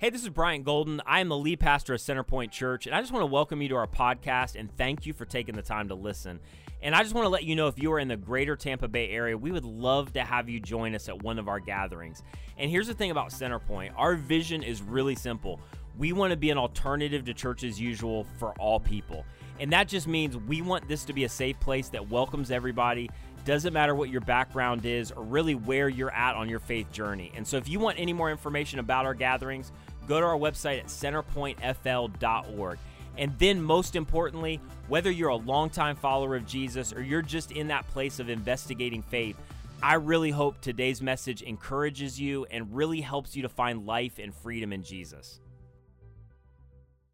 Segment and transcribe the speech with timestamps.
[0.00, 1.02] Hey, this is Bryant Golden.
[1.04, 3.68] I am the lead pastor of Centerpoint Church, and I just want to welcome you
[3.68, 6.40] to our podcast and thank you for taking the time to listen.
[6.80, 8.88] And I just want to let you know if you are in the greater Tampa
[8.88, 12.22] Bay area, we would love to have you join us at one of our gatherings.
[12.56, 15.60] And here's the thing about Centerpoint our vision is really simple.
[15.98, 19.26] We want to be an alternative to church as usual for all people.
[19.58, 23.10] And that just means we want this to be a safe place that welcomes everybody
[23.44, 27.32] doesn't matter what your background is or really where you're at on your faith journey.
[27.34, 29.72] And so, if you want any more information about our gatherings,
[30.10, 32.78] go to our website at centerpointfl.org.
[33.16, 37.68] And then, most importantly, whether you're a longtime follower of Jesus or you're just in
[37.68, 39.36] that place of investigating faith,
[39.82, 44.34] I really hope today's message encourages you and really helps you to find life and
[44.34, 45.38] freedom in Jesus.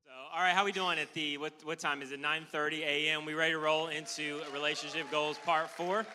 [0.07, 2.23] So, all right, how we doing at the what what time is it?
[2.23, 3.27] 9:30 a.m.
[3.27, 6.07] We ready to roll into relationship goals part 4.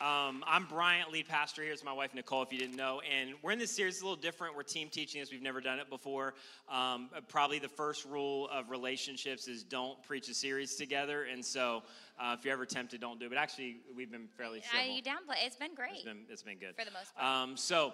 [0.00, 1.72] Um, I'm Bryant, lead pastor here.
[1.72, 3.02] It's my wife Nicole, if you didn't know.
[3.02, 3.96] And we're in this series.
[3.96, 4.56] It's a little different.
[4.56, 5.30] We're team teaching this.
[5.30, 6.32] We've never done it before.
[6.70, 11.24] Um, probably the first rule of relationships is don't preach a series together.
[11.24, 11.82] And so,
[12.18, 13.28] uh, if you're ever tempted, don't do it.
[13.28, 14.96] But actually, we've been fairly civil.
[14.96, 15.44] You downplay.
[15.44, 15.96] It's been great.
[15.96, 17.26] It's been, it's been good for the most part.
[17.26, 17.92] Um, so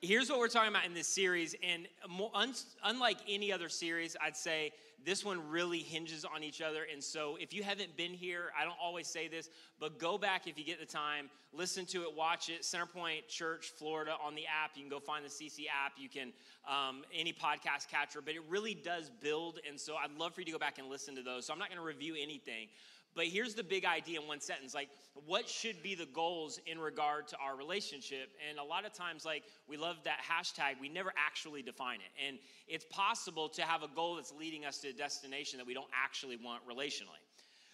[0.00, 2.54] here's what we're talking about in this series and more, un,
[2.84, 4.70] unlike any other series i'd say
[5.04, 8.64] this one really hinges on each other and so if you haven't been here i
[8.64, 12.16] don't always say this but go back if you get the time listen to it
[12.16, 14.72] watch it centerpoint church florida on the app.
[14.76, 15.92] You can go find the cc app.
[15.96, 16.32] You can
[16.68, 20.46] um, any podcast catcher but it really does build and so i'd love for you
[20.46, 21.46] to go back and listen to those.
[21.46, 22.68] So i'm not going to review anything
[23.14, 24.88] but here's the big idea in one sentence like,
[25.26, 28.30] what should be the goals in regard to our relationship?
[28.48, 32.26] And a lot of times, like, we love that hashtag, we never actually define it.
[32.26, 35.74] And it's possible to have a goal that's leading us to a destination that we
[35.74, 37.22] don't actually want relationally.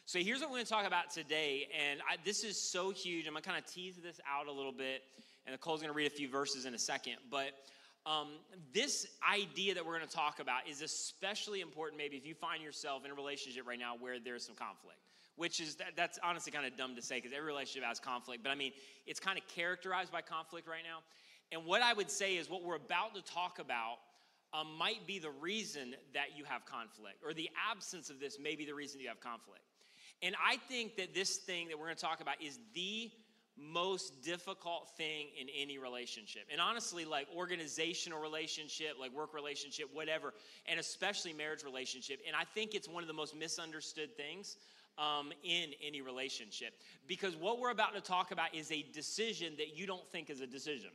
[0.06, 1.68] So here's what we're going to talk about today.
[1.78, 3.26] And I, this is so huge.
[3.26, 5.02] I'm going to kind of tease this out a little bit.
[5.46, 7.16] And Nicole's going to read a few verses in a second.
[7.30, 7.52] But
[8.06, 8.28] um,
[8.72, 12.62] this idea that we're going to talk about is especially important, maybe if you find
[12.62, 14.98] yourself in a relationship right now where there's some conflict
[15.36, 18.42] which is that, that's honestly kind of dumb to say because every relationship has conflict
[18.42, 18.72] but i mean
[19.06, 20.98] it's kind of characterized by conflict right now
[21.52, 23.96] and what i would say is what we're about to talk about
[24.52, 28.54] um, might be the reason that you have conflict or the absence of this may
[28.54, 29.62] be the reason you have conflict
[30.22, 33.10] and i think that this thing that we're going to talk about is the
[33.56, 36.42] most difficult thing in any relationship.
[36.50, 40.34] And honestly, like organizational relationship, like work relationship, whatever,
[40.66, 42.20] and especially marriage relationship.
[42.26, 44.56] And I think it's one of the most misunderstood things
[44.98, 46.74] um, in any relationship.
[47.06, 50.40] Because what we're about to talk about is a decision that you don't think is
[50.40, 50.90] a decision.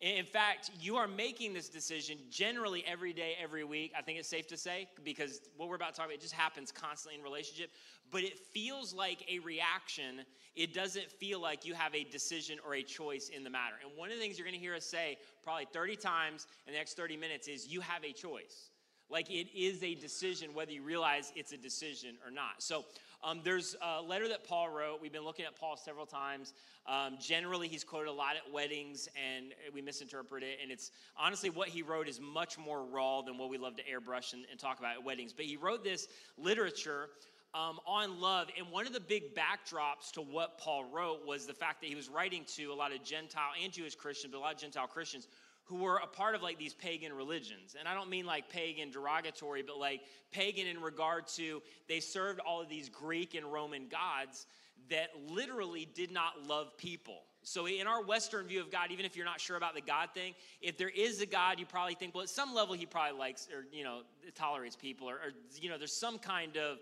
[0.00, 3.92] In fact, you are making this decision generally every day, every week.
[3.96, 6.32] I think it's safe to say, because what we're about to talk about, it just
[6.32, 7.70] happens constantly in relationship.
[8.10, 10.22] But it feels like a reaction.
[10.56, 13.76] It doesn't feel like you have a decision or a choice in the matter.
[13.86, 16.72] And one of the things you're going to hear us say probably 30 times in
[16.72, 18.70] the next 30 minutes is you have a choice.
[19.10, 22.62] Like it is a decision, whether you realize it's a decision or not.
[22.62, 22.84] So
[23.22, 25.00] um, there's a letter that Paul wrote.
[25.02, 26.54] We've been looking at Paul several times.
[26.86, 30.58] Um, generally, he's quoted a lot at weddings, and we misinterpret it.
[30.62, 33.82] And it's honestly what he wrote is much more raw than what we love to
[33.82, 35.32] airbrush and, and talk about at weddings.
[35.32, 36.08] But he wrote this
[36.38, 37.10] literature
[37.54, 38.48] um, on love.
[38.56, 41.96] And one of the big backdrops to what Paul wrote was the fact that he
[41.96, 44.86] was writing to a lot of Gentile and Jewish Christians, but a lot of Gentile
[44.86, 45.26] Christians
[45.64, 47.76] who were a part of like these pagan religions.
[47.78, 50.00] And I don't mean like pagan derogatory, but like
[50.32, 54.46] pagan in regard to they served all of these Greek and Roman gods
[54.88, 57.22] that literally did not love people.
[57.42, 60.10] So, in our Western view of God, even if you're not sure about the God
[60.12, 63.18] thing, if there is a God, you probably think, well, at some level, he probably
[63.18, 64.02] likes or, you know,
[64.34, 66.78] tolerates people, or, or you know, there's some kind of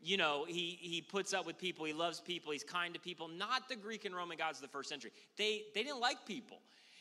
[0.00, 3.28] you know, he, he puts up with people, he loves people, he's kind to people.
[3.28, 5.10] Not the Greek and Roman gods of the first century.
[5.36, 6.58] They, they didn't like people.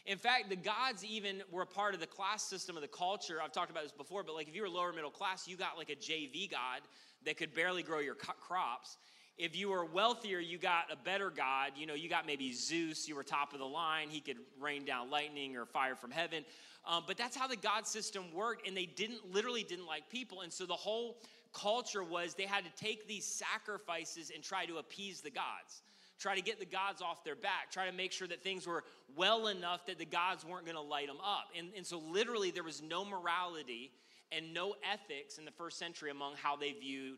[0.07, 3.39] In fact, the gods even were a part of the class system of the culture.
[3.43, 5.77] I've talked about this before, but like if you were lower middle class, you got
[5.77, 6.79] like a JV god
[7.25, 8.97] that could barely grow your crops.
[9.37, 11.73] If you were wealthier, you got a better god.
[11.75, 14.07] You know, you got maybe Zeus, you were top of the line.
[14.09, 16.45] He could rain down lightning or fire from heaven.
[16.85, 20.39] Um, but that's how the god system worked, and they didn't literally didn't like people.
[20.39, 21.17] And so the whole
[21.51, 25.81] culture was they had to take these sacrifices and try to appease the gods
[26.19, 28.83] try to get the gods off their back, try to make sure that things were
[29.15, 31.49] well enough that the gods weren't going to light them up.
[31.57, 33.91] And, and so, literally, there was no morality
[34.31, 37.17] and no ethics in the first century among how they viewed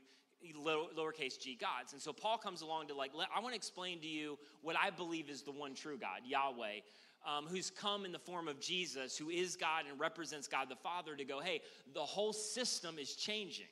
[0.98, 1.94] lowercase g gods.
[1.94, 4.90] And so, Paul comes along to, like, I want to explain to you what I
[4.90, 6.80] believe is the one true God, Yahweh.
[7.26, 10.78] Um, who's come in the form of Jesus, who is God and represents God the
[10.78, 11.60] Father, to go, hey,
[11.94, 13.68] the whole system is changing.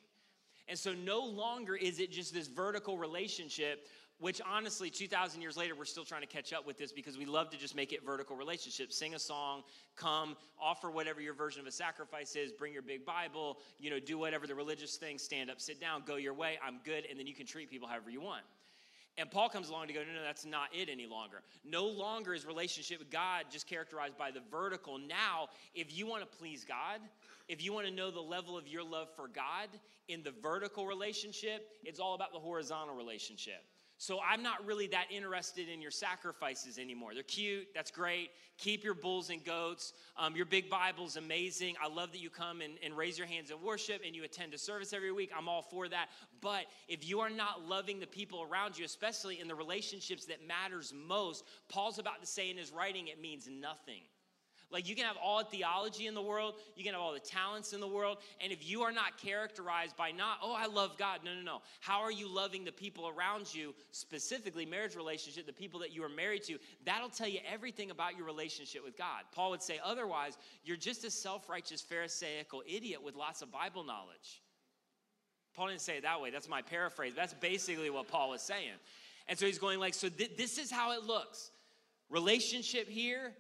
[0.68, 3.88] And so no longer is it just this vertical relationship
[4.20, 7.26] which honestly 2000 years later we're still trying to catch up with this because we
[7.26, 9.64] love to just make it vertical relationships sing a song
[9.96, 14.00] come offer whatever your version of a sacrifice is bring your big bible you know
[14.00, 17.20] do whatever the religious thing stand up sit down go your way i'm good and
[17.20, 18.44] then you can treat people however you want
[19.20, 21.42] and Paul comes along to go, no, no, that's not it any longer.
[21.66, 25.00] No longer is relationship with God just characterized by the vertical.
[25.00, 27.02] Now, if you want to please God,
[27.50, 29.70] if you want to know the level of your love for God
[30.08, 33.64] in the vertical relationship, it's all about the horizontal relationship.
[34.00, 37.16] So I'm not really that interested in your sacrifices anymore.
[37.16, 37.68] They're cute.
[37.74, 38.30] That's great.
[38.60, 39.94] Keep your bulls and goats.
[40.18, 41.76] Um, your big Bible's amazing.
[41.84, 44.54] I love that you come and, and raise your hands in worship and you attend
[44.54, 45.32] a service every week.
[45.36, 46.10] I'm all for that.
[46.42, 50.48] But if you are not loving the people around you, especially in the relationships that
[50.48, 54.02] matters most, Paul's about to say in his writing, it means nothing.
[54.70, 57.20] Like you can have all the theology in the world, you can have all the
[57.20, 60.98] talents in the world, and if you are not characterized by not, oh, I love
[60.98, 61.22] God.
[61.24, 61.62] No, no, no.
[61.80, 66.04] How are you loving the people around you, specifically marriage relationship, the people that you
[66.04, 66.58] are married to?
[66.86, 69.24] That'll tell you everything about your relationship with God.
[69.32, 74.42] Paul would say otherwise, you're just a self-righteous pharisaical idiot with lots of Bible knowledge.
[75.56, 76.30] Paul didn't say it that way.
[76.30, 77.14] That's my paraphrase.
[77.16, 78.76] That's basically what Paul was saying.
[79.30, 81.52] And so he's going like, so th- this is how it looks.
[82.10, 83.34] Relationship here,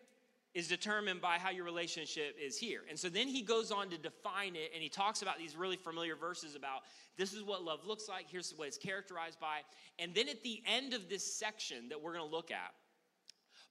[0.57, 2.81] is determined by how your relationship is here.
[2.89, 5.75] And so then he goes on to define it and he talks about these really
[5.75, 6.81] familiar verses about
[7.15, 9.59] this is what love looks like, here's what it's characterized by.
[10.00, 12.74] And then at the end of this section that we're going to look at,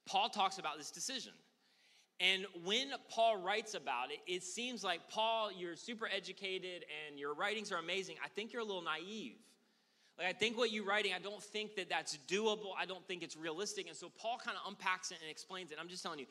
[0.05, 1.33] Paul talks about this decision.
[2.21, 7.33] And when Paul writes about it, it seems like, Paul, you're super educated and your
[7.33, 8.15] writings are amazing.
[8.23, 9.35] I think you're a little naive.
[10.17, 12.71] Like, I think what you're writing, I don't think that that's doable.
[12.79, 13.87] I don't think it's realistic.
[13.87, 15.77] And so Paul kind of unpacks it and explains it.
[15.79, 16.25] I'm just telling you,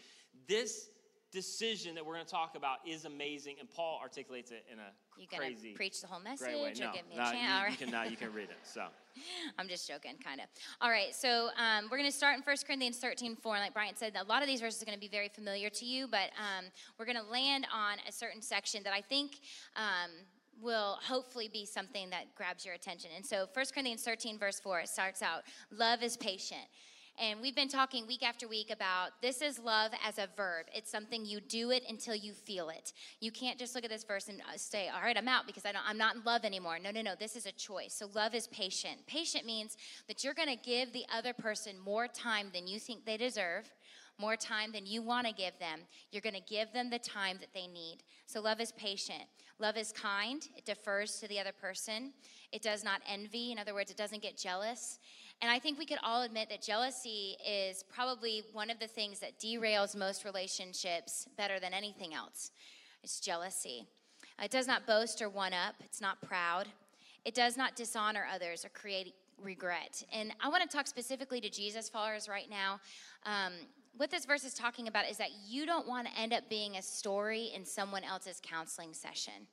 [0.49, 0.89] this
[1.33, 5.21] decision that we're going to talk about is amazing, and Paul articulates it in a
[5.21, 7.65] you crazy, preach the whole message, or no, give me no, a chance?
[7.65, 8.59] You, you, can, no, you can read it.
[8.63, 8.85] So
[9.59, 10.47] I'm just joking, kind of.
[10.81, 13.55] All right, so um, we're going to start in 1 Corinthians 13, 4.
[13.57, 15.69] And like Bryant said, a lot of these verses are going to be very familiar
[15.71, 16.67] to you, but um,
[16.99, 19.41] we're going to land on a certain section that I think.
[19.77, 20.11] Um,
[20.63, 23.11] will hopefully be something that grabs your attention.
[23.15, 26.67] And so 1 Corinthians 13, verse 4, it starts out Love is patient.
[27.19, 30.67] And we've been talking week after week about this is love as a verb.
[30.75, 32.93] It's something you do it until you feel it.
[33.21, 35.65] You can't just look at this verse and uh, say, all right, I'm out because
[35.65, 36.79] I I'm not in love anymore.
[36.79, 37.15] No, no, no.
[37.19, 37.95] This is a choice.
[37.95, 39.07] So love is patient.
[39.07, 43.07] Patient means that you're going to give the other person more time than you think
[43.07, 43.71] they deserve
[44.19, 45.81] more time than you want to give them.
[46.11, 47.99] You're going to give them the time that they need.
[48.27, 49.25] So love is patient.
[49.59, 50.47] Love is kind.
[50.57, 52.13] It defers to the other person.
[52.53, 53.53] It does not envy.
[53.53, 54.99] In other words, it doesn't get jealous.
[55.43, 59.21] And I think we could all admit that jealousy is probably one of the things
[59.21, 62.51] that derails most relationships better than anything else.
[63.03, 63.87] It's jealousy.
[64.43, 66.69] It does not boast or one up, it's not proud.
[67.25, 70.03] It does not dishonor others or create regret.
[70.13, 72.81] And I want to talk specifically to Jesus followers right now.
[73.25, 73.53] Um,
[73.97, 76.77] what this verse is talking about is that you don't want to end up being
[76.77, 79.47] a story in someone else's counseling session.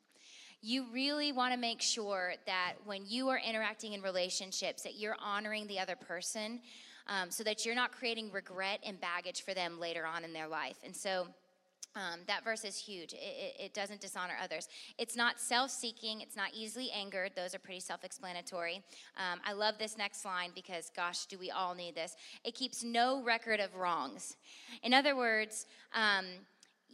[0.62, 5.18] You really want to make sure that when you are interacting in relationships that you're
[5.20, 6.62] honoring the other person
[7.08, 10.48] um, so that you're not creating regret and baggage for them later on in their
[10.48, 10.78] life.
[10.84, 11.28] And so
[11.96, 13.14] um, that verse is huge.
[13.14, 14.68] It, it, it, doesn't dishonor others.
[14.98, 16.22] It's not self seeking.
[16.22, 17.32] It's not easily angered.
[17.36, 18.82] Those are pretty self explanatory.
[19.18, 22.16] Um, I love this next line because, gosh, do we all need this?
[22.44, 24.38] It keeps no record of wrongs.
[24.82, 26.26] In other words, um,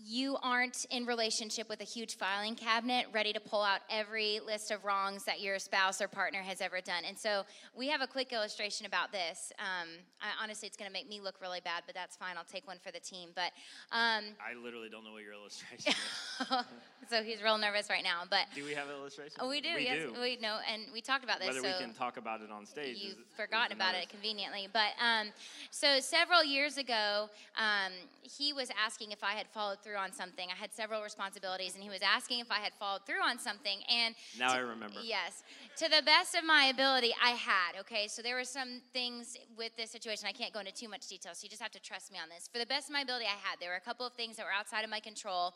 [0.06, 4.72] you aren't in relationship with a huge filing cabinet ready to pull out every list
[4.72, 7.04] of wrongs that your spouse or partner has ever done.
[7.08, 7.44] And so
[7.76, 9.52] we have a quick illustration about this.
[9.60, 9.90] Um,
[10.22, 12.38] I, honestly it's going to make me look really bad but that's fine.
[12.38, 13.30] I'll take one for the team.
[13.36, 13.52] But
[13.92, 15.94] um, i literally don't know what your illustration
[16.42, 16.48] is.
[17.10, 19.70] So he's real nervous right now but do we have an illustration oh, we do
[19.76, 20.04] we yes.
[20.04, 20.22] do.
[20.22, 22.68] we know and we talked about this whether so we can talk about it on
[22.68, 24.68] stage you've is, forgotten is about it conveniently.
[24.72, 25.30] But um,
[25.72, 30.12] so several years ago um, he was asking if i had followed through through on
[30.12, 30.48] something.
[30.52, 33.80] I had several responsibilities, and he was asking if I had followed through on something.
[33.90, 35.00] And now to, I remember.
[35.04, 35.44] Yes,
[35.78, 37.80] to the best of my ability, I had.
[37.82, 40.28] Okay, so there were some things with this situation.
[40.28, 42.30] I can't go into too much detail, so you just have to trust me on
[42.30, 42.50] this.
[42.52, 43.60] For the best of my ability, I had.
[43.60, 45.54] There were a couple of things that were outside of my control,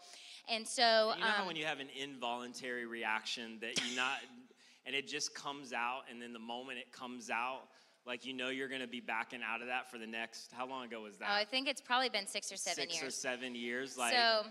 [0.50, 4.18] and so you know um, how when you have an involuntary reaction that you not,
[4.86, 7.68] and it just comes out, and then the moment it comes out
[8.06, 10.68] like you know you're going to be backing out of that for the next how
[10.68, 11.28] long ago was that?
[11.30, 13.08] Oh i think it's probably been six or seven six years.
[13.08, 14.46] or seven years like so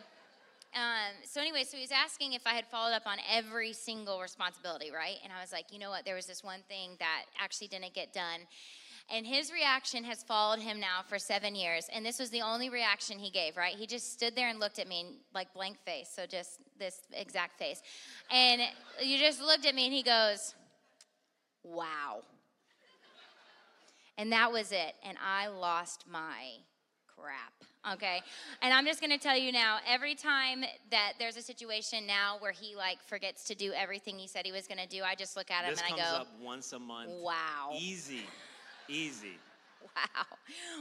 [0.74, 4.20] um, so anyway so he was asking if i had followed up on every single
[4.20, 5.16] responsibility right?
[5.22, 6.04] And i was like you know what?
[6.04, 8.40] There was this one thing that actually didn't get done.
[9.10, 11.88] And his reaction has followed him now for seven years.
[11.92, 13.74] And this was the only reaction he gave right?
[13.74, 16.08] He just stood there and looked at me like blank face.
[16.14, 17.82] So just this exact face.
[18.30, 18.62] And
[19.02, 20.54] you just looked at me and he goes
[21.64, 22.22] wow
[24.22, 24.94] And that was it.
[25.02, 26.44] And I lost my
[27.08, 27.52] crap.
[27.94, 28.20] Okay.
[28.62, 30.60] And I'm just going to tell you now every time
[30.92, 34.52] that there's a situation now where he like forgets to do everything he said he
[34.52, 36.28] was going to do, I just look at him This and I comes go, up
[36.40, 37.10] once a month.
[37.10, 37.72] wow.
[37.76, 38.22] Easy.
[38.88, 39.38] Easy.
[39.82, 40.24] Wow.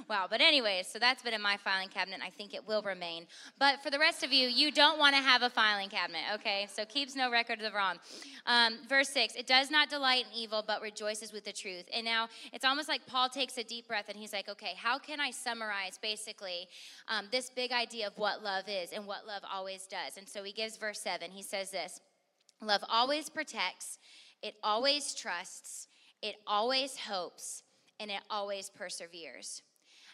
[0.10, 0.27] Wow.
[0.29, 2.20] But, anyways, so that's been in my filing cabinet.
[2.24, 3.27] I think it will remain.
[3.60, 6.67] But for the rest of you, you don't want to have a filing cabinet, okay?
[6.74, 7.98] So keeps no record of the wrong.
[8.46, 11.86] Um, verse 6 It does not delight in evil, but rejoices with the truth.
[11.93, 14.98] And now it's almost like Paul takes a deep breath and he's like, okay, how
[14.98, 16.67] can I summarize basically
[17.08, 20.17] um, this big idea of what love is and what love always does?
[20.17, 21.31] And so he gives verse 7.
[21.31, 22.01] He says this
[22.62, 23.98] Love always protects,
[24.41, 25.88] it always trusts,
[26.22, 27.63] it always hopes
[28.01, 29.62] and it always perseveres.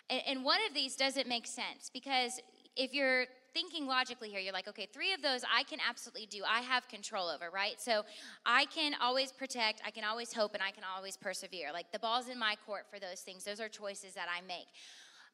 [0.10, 2.40] And, and one of these doesn't make sense because
[2.76, 6.44] if you're thinking logically here, you're like, okay, three of those I can absolutely do.
[6.48, 7.80] I have control over, right?
[7.80, 8.04] So
[8.46, 11.74] I can always protect, I can always hope, and I can always persevere.
[11.74, 13.44] Like the ball's in my court for those things.
[13.46, 14.68] Those are choices that I make.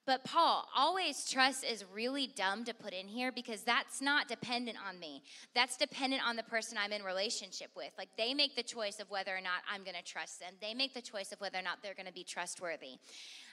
[0.06, 4.78] But Paul, always trust is really dumb to put in here because that's not dependent
[4.86, 5.24] on me.
[5.56, 7.92] That's dependent on the person I'm in relationship with.
[7.98, 10.54] Like they make the choice of whether or not I'm going to trust them.
[10.60, 12.98] They make the choice of whether or not they're going to be trustworthy.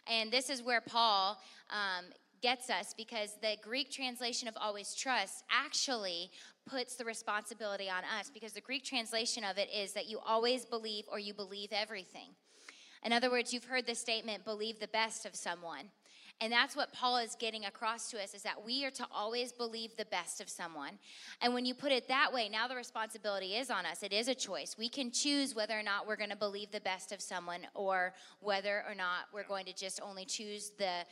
[0.09, 1.39] And this is where Paul
[1.71, 2.07] um,
[2.43, 6.33] gets us because the Greek translation of always trust actually
[6.67, 10.65] puts the responsibility on us because the Greek translation of it is that you always
[10.65, 12.31] believe or you believe everything.
[13.05, 15.91] In other words, you've heard the statement, believe the best of someone.
[16.43, 19.53] And that's what Paul is getting across to us is that we are to always
[19.53, 20.99] believe the best of someone.
[21.43, 24.03] And when you put it that way, now the responsibility is on us.
[24.03, 24.77] It is a choice.
[24.79, 28.15] We can choose whether or not we're going to believe the best of someone or
[28.41, 31.05] whether or not we're going to just only choose the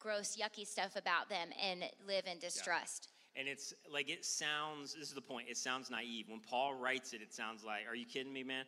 [0.00, 3.10] gross, yucky stuff about them and live in distrust.
[3.36, 6.26] And it's like it sounds, this is the point, it sounds naive.
[6.28, 8.64] When Paul writes it, it sounds like, are you kidding me, man?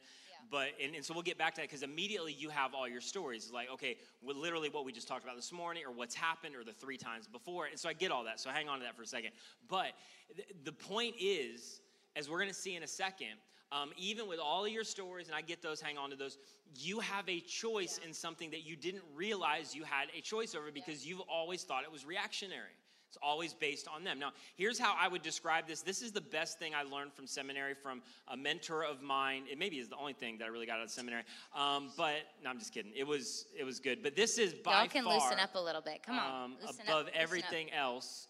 [0.50, 3.00] But, and, and so we'll get back to that because immediately you have all your
[3.00, 3.50] stories.
[3.52, 6.64] Like, okay, well, literally what we just talked about this morning or what's happened or
[6.64, 7.66] the three times before.
[7.66, 8.40] And so I get all that.
[8.40, 9.30] So hang on to that for a second.
[9.68, 9.92] But
[10.36, 11.80] th- the point is,
[12.16, 13.36] as we're going to see in a second,
[13.72, 16.38] um, even with all of your stories, and I get those, hang on to those,
[16.76, 18.08] you have a choice yeah.
[18.08, 21.10] in something that you didn't realize you had a choice over because yeah.
[21.10, 22.76] you've always thought it was reactionary.
[23.14, 24.18] It's always based on them.
[24.18, 25.82] Now, here's how I would describe this.
[25.82, 29.44] This is the best thing I learned from seminary from a mentor of mine.
[29.50, 31.22] It maybe is the only thing that I really got out of seminary.
[31.56, 32.90] Um, but no, I'm just kidding.
[32.96, 34.02] It was it was good.
[34.02, 36.02] But this is by Y'all can far, loosen up a little bit.
[36.02, 36.44] Come on.
[36.44, 38.26] Um, above up, everything else.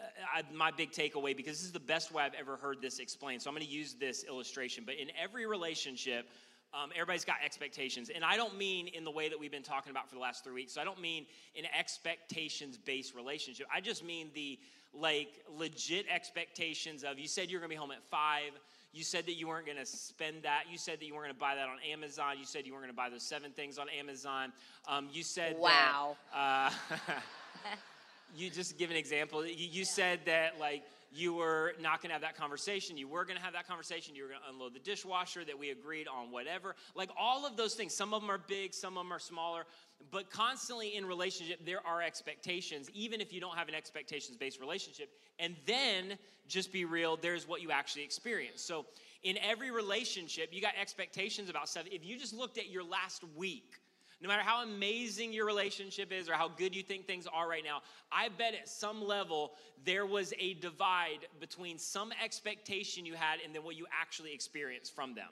[0.00, 3.00] Uh, I, my big takeaway because this is the best way I've ever heard this
[3.00, 3.42] explained.
[3.42, 4.84] So I'm going to use this illustration.
[4.86, 6.28] But in every relationship,
[6.74, 8.10] um, everybody's got expectations.
[8.14, 10.44] And I don't mean in the way that we've been talking about for the last
[10.44, 10.74] three weeks.
[10.74, 13.66] So I don't mean an expectations based relationship.
[13.74, 14.58] I just mean the
[14.94, 18.52] like legit expectations of you said you're going to be home at five.
[18.92, 20.64] You said that you weren't going to spend that.
[20.70, 22.36] You said that you weren't going to buy that on Amazon.
[22.38, 24.52] You said you weren't going to buy those seven things on Amazon.
[24.88, 26.16] Um, you said wow.
[26.32, 27.14] That, uh,
[28.36, 29.44] you just give an example.
[29.44, 29.84] You, you yeah.
[29.84, 32.96] said that like you were not going to have that conversation.
[32.96, 34.14] You were going to have that conversation.
[34.14, 36.74] You were going to unload the dishwasher, that we agreed on whatever.
[36.94, 37.94] Like all of those things.
[37.94, 39.64] Some of them are big, some of them are smaller.
[40.10, 44.60] But constantly in relationship, there are expectations, even if you don't have an expectations based
[44.60, 45.10] relationship.
[45.38, 48.62] And then just be real, there's what you actually experience.
[48.62, 48.86] So
[49.22, 51.84] in every relationship, you got expectations about stuff.
[51.90, 53.80] If you just looked at your last week,
[54.20, 57.62] no matter how amazing your relationship is or how good you think things are right
[57.64, 59.52] now, I bet at some level
[59.84, 64.94] there was a divide between some expectation you had and then what you actually experienced
[64.94, 65.28] from them.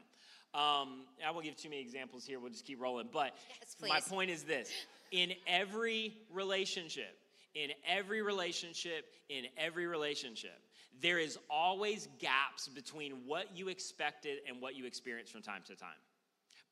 [0.54, 3.08] Um, I won't give too many examples here, we'll just keep rolling.
[3.12, 4.70] But yes, my point is this
[5.10, 7.18] in every relationship,
[7.54, 10.58] in every relationship, in every relationship,
[11.02, 15.74] there is always gaps between what you expected and what you experience from time to
[15.74, 15.88] time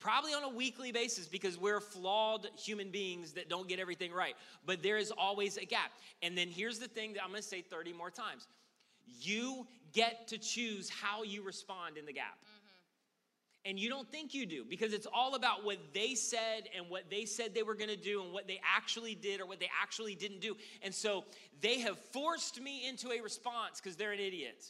[0.04, 4.34] probably on a weekly basis because we're flawed human beings that don't get everything right.
[4.66, 5.92] But there is always a gap.
[6.22, 8.46] And then here's the thing that I'm going to say 30 more times
[9.06, 12.36] you get to choose how you respond in the gap.
[12.36, 13.70] Mm-hmm.
[13.70, 17.08] And you don't think you do because it's all about what they said and what
[17.10, 19.70] they said they were going to do and what they actually did or what they
[19.82, 20.54] actually didn't do.
[20.82, 21.24] And so
[21.62, 24.66] they have forced me into a response because they're an idiot.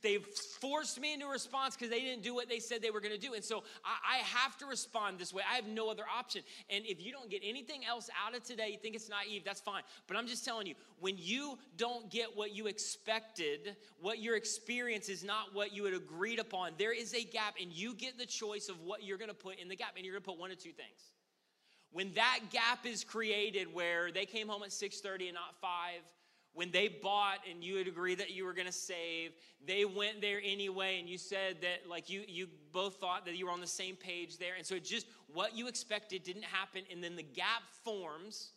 [0.00, 3.00] They've forced me into a response because they didn't do what they said they were
[3.00, 3.34] going to do.
[3.34, 5.42] And so I, I, have to respond this way.
[5.50, 6.42] I have no other option.
[6.70, 9.60] And if you don't get anything else out of today, you think it's naive, that's
[9.60, 9.82] fine.
[10.06, 15.08] But I'm just telling you, when you don't get what you expected, what your experience
[15.08, 18.26] is not what you had agreed upon, there is a gap, and you get the
[18.26, 19.94] choice of what you're going to put in the gap.
[19.96, 21.12] And you're going to put one of two things.
[21.90, 26.02] When that gap is created where they came home at 6:30 and not 5,
[26.58, 29.30] when they bought and you had agreed that you were going to save
[29.64, 33.46] they went there anyway and you said that like you you both thought that you
[33.46, 34.54] were on the same page there.
[34.56, 38.50] And so just what you expected didn't happen and then the gap forms.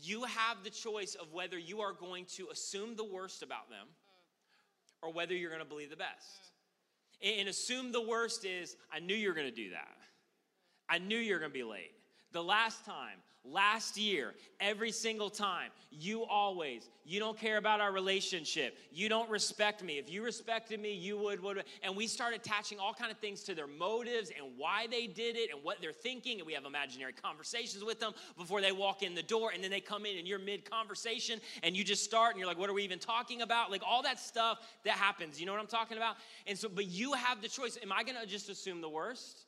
[0.00, 3.88] You have the choice of whether you are going to assume the worst about them
[5.02, 6.52] or whether you're going to believe the best.
[7.22, 9.96] And assume the worst is i knew you were going to do that.
[10.88, 11.92] I knew you were going to be late.
[12.32, 15.70] The last time last year, every single time.
[15.90, 18.76] You always, you don't care about our relationship.
[18.92, 19.98] You don't respect me.
[19.98, 21.64] If you respected me, you would, would.
[21.82, 25.36] And we start attaching all kind of things to their motives and why they did
[25.36, 26.38] it and what they're thinking.
[26.38, 29.50] And we have imaginary conversations with them before they walk in the door.
[29.54, 32.48] And then they come in and you're mid conversation and you just start and you're
[32.48, 33.70] like, what are we even talking about?
[33.70, 35.40] Like all that stuff that happens.
[35.40, 36.16] You know what I'm talking about?
[36.46, 37.78] And so, but you have the choice.
[37.82, 39.47] Am I going to just assume the worst?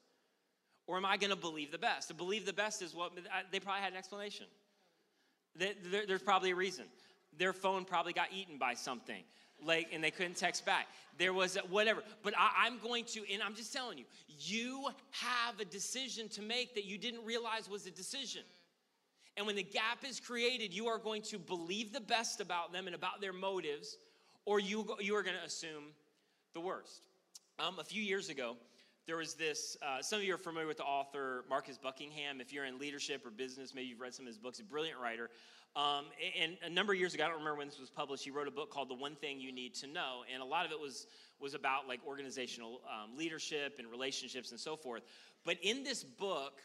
[0.91, 2.09] Or am I going to believe the best?
[2.09, 3.13] To believe the best is what
[3.53, 4.47] they probably had an explanation.
[5.55, 6.87] There's probably a reason.
[7.39, 9.23] Their phone probably got eaten by something,
[9.65, 10.89] like, and they couldn't text back.
[11.17, 12.03] There was whatever.
[12.25, 14.05] But I, I'm going to, and I'm just telling you,
[14.41, 18.43] you have a decision to make that you didn't realize was a decision.
[19.37, 22.89] And when the gap is created, you are going to believe the best about them
[22.89, 23.97] and about their motives,
[24.45, 25.85] or you, you are going to assume
[26.53, 27.03] the worst.
[27.61, 28.57] Um, a few years ago,
[29.11, 32.41] there was this, uh, some of you are familiar with the author Marcus Buckingham.
[32.41, 34.61] If you're in leadership or business, maybe you've read some of his books.
[34.61, 35.31] A brilliant writer.
[35.75, 36.05] Um,
[36.41, 38.47] and a number of years ago, I don't remember when this was published, he wrote
[38.47, 40.23] a book called The One Thing You Need to Know.
[40.33, 41.09] And a lot of it was,
[41.41, 45.03] was about like organizational um, leadership and relationships and so forth.
[45.45, 46.61] But in this book,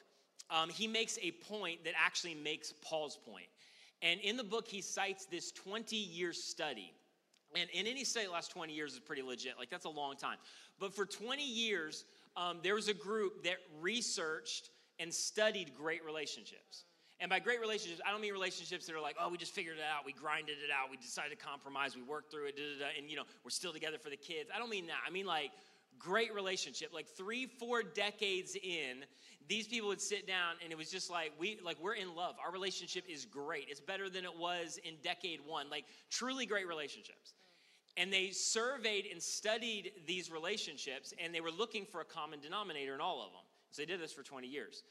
[0.51, 3.47] um, he makes a point that actually makes Paul's point.
[4.03, 6.93] And in the book, he cites this 20 year study.
[7.55, 9.53] And in any state, last 20 years is pretty legit.
[9.57, 10.37] Like, that's a long time.
[10.79, 12.05] But for 20 years,
[12.37, 16.85] um, there was a group that researched and studied great relationships.
[17.19, 19.77] And by great relationships, I don't mean relationships that are like, oh, we just figured
[19.77, 22.63] it out, we grinded it out, we decided to compromise, we worked through it, da,
[22.63, 24.49] da, da, and you know, we're still together for the kids.
[24.53, 24.99] I don't mean that.
[25.07, 25.51] I mean like
[25.97, 26.93] great relationship.
[26.93, 29.05] Like three, four decades in,
[29.47, 32.35] these people would sit down and it was just like we like we're in love.
[32.43, 33.67] Our relationship is great.
[33.69, 35.69] It's better than it was in decade one.
[35.69, 37.33] Like truly great relationships.
[37.97, 42.93] And they surveyed and studied these relationships, and they were looking for a common denominator
[42.93, 43.41] in all of them.
[43.71, 44.83] So they did this for 20 years.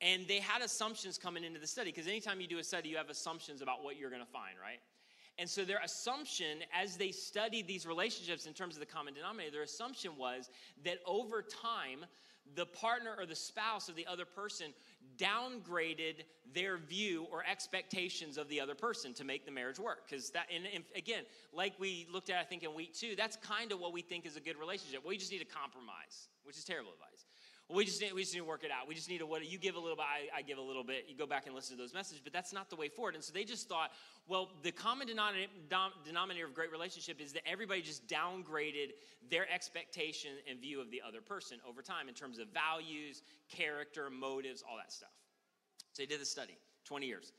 [0.00, 2.96] And they had assumptions coming into the study, because anytime you do a study, you
[2.96, 4.80] have assumptions about what you're going to find, right?
[5.38, 9.50] And so their assumption, as they studied these relationships in terms of the common denominator,
[9.52, 10.50] their assumption was
[10.84, 12.04] that over time,
[12.54, 14.72] the partner or the spouse of the other person
[15.16, 16.24] downgraded
[16.54, 20.08] their view or expectations of the other person to make the marriage work.
[20.08, 23.36] Because that and, and, again like we looked at i think in week two that's
[23.36, 25.06] kind of what we think is a good relationship.
[25.06, 27.26] We just need to compromise which is terrible advice
[27.70, 28.86] we just need, we just need to work it out.
[28.88, 30.84] We just need to what you give a little bit, I, I give a little
[30.84, 31.04] bit.
[31.08, 33.14] You go back and listen to those messages, but that's not the way forward.
[33.14, 33.92] And so they just thought,
[34.28, 38.90] well, the common denominator of great relationship is that everybody just downgraded
[39.30, 44.10] their expectation and view of the other person over time in terms of values, character,
[44.10, 45.12] motives, all that stuff.
[45.92, 47.32] So they did the study, 20 years.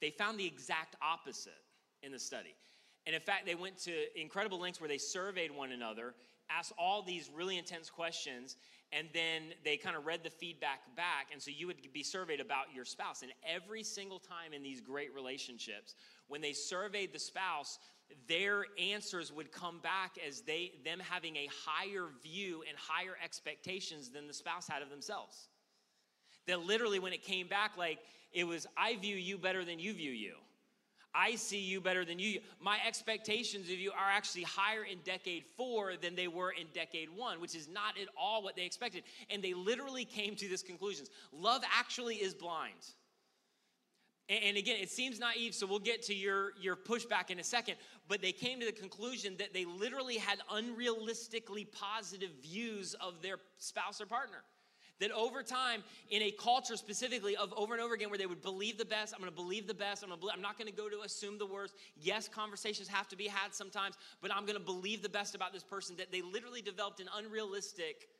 [0.00, 1.52] They found the exact opposite
[2.02, 2.54] in the study.
[3.06, 6.14] And in fact, they went to incredible lengths where they surveyed one another,
[6.50, 8.56] asked all these really intense questions,
[8.92, 12.40] and then they kind of read the feedback back and so you would be surveyed
[12.40, 13.22] about your spouse.
[13.22, 15.94] And every single time in these great relationships
[16.28, 17.78] when they surveyed the spouse
[18.28, 24.10] their answers would come back as they them having a higher view and higher expectations
[24.10, 25.48] than the spouse had of themselves.
[26.46, 28.00] That literally when it came back like
[28.32, 30.34] it was i view you better than you view you
[31.14, 32.40] I see you better than you.
[32.60, 37.08] My expectations of you are actually higher in decade four than they were in decade
[37.14, 39.02] one, which is not at all what they expected.
[39.30, 42.94] And they literally came to this conclusion love actually is blind.
[44.28, 47.74] And again, it seems naive, so we'll get to your, your pushback in a second.
[48.08, 53.36] But they came to the conclusion that they literally had unrealistically positive views of their
[53.58, 54.42] spouse or partner.
[55.02, 58.40] That over time, in a culture specifically of over and over again, where they would
[58.40, 60.88] believe the best, I'm gonna believe the best, I'm, gonna believe, I'm not gonna go
[60.88, 61.74] to assume the worst.
[62.00, 65.64] Yes, conversations have to be had sometimes, but I'm gonna believe the best about this
[65.64, 65.96] person.
[65.96, 68.10] That they literally developed an unrealistic,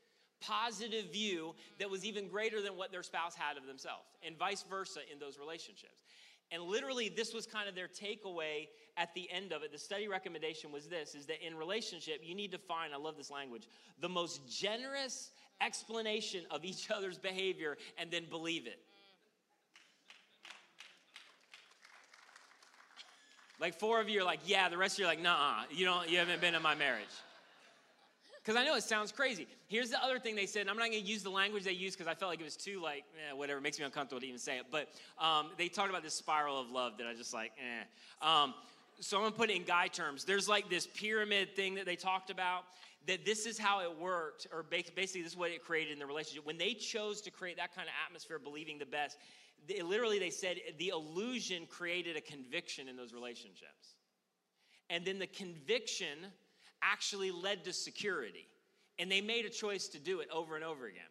[0.41, 4.65] positive view that was even greater than what their spouse had of themselves, and vice
[4.69, 6.03] versa in those relationships.
[6.51, 8.67] And literally, this was kind of their takeaway
[8.97, 9.71] at the end of it.
[9.71, 13.17] The study recommendation was this is that in relationship, you need to find, I love
[13.17, 13.69] this language,
[14.01, 15.31] the most generous
[15.65, 18.79] explanation of each other's behavior and then believe it.
[23.61, 25.85] Like four of you are like, yeah, the rest of you are like, nah, you
[25.85, 27.05] don't, you haven't been in my marriage.
[28.43, 29.47] Because I know it sounds crazy.
[29.69, 31.97] Here's the other thing they said, and I'm not to use the language they used
[31.97, 33.59] because I felt like it was too like eh, whatever.
[33.59, 34.65] It makes me uncomfortable to even say it.
[34.69, 34.89] But
[35.21, 38.27] um, they talked about this spiral of love that I just like, eh.
[38.27, 38.53] Um,
[38.99, 40.25] so I'm gonna put it in guy terms.
[40.25, 42.65] There's like this pyramid thing that they talked about.
[43.07, 46.07] That this is how it worked, or basically this is what it created in the
[46.07, 46.47] relationship.
[46.47, 49.19] When they chose to create that kind of atmosphere, believing the best,
[49.67, 53.97] they, literally they said the illusion created a conviction in those relationships,
[54.89, 56.19] and then the conviction
[56.83, 58.47] actually led to security,
[58.99, 61.03] and they made a choice to do it over and over again,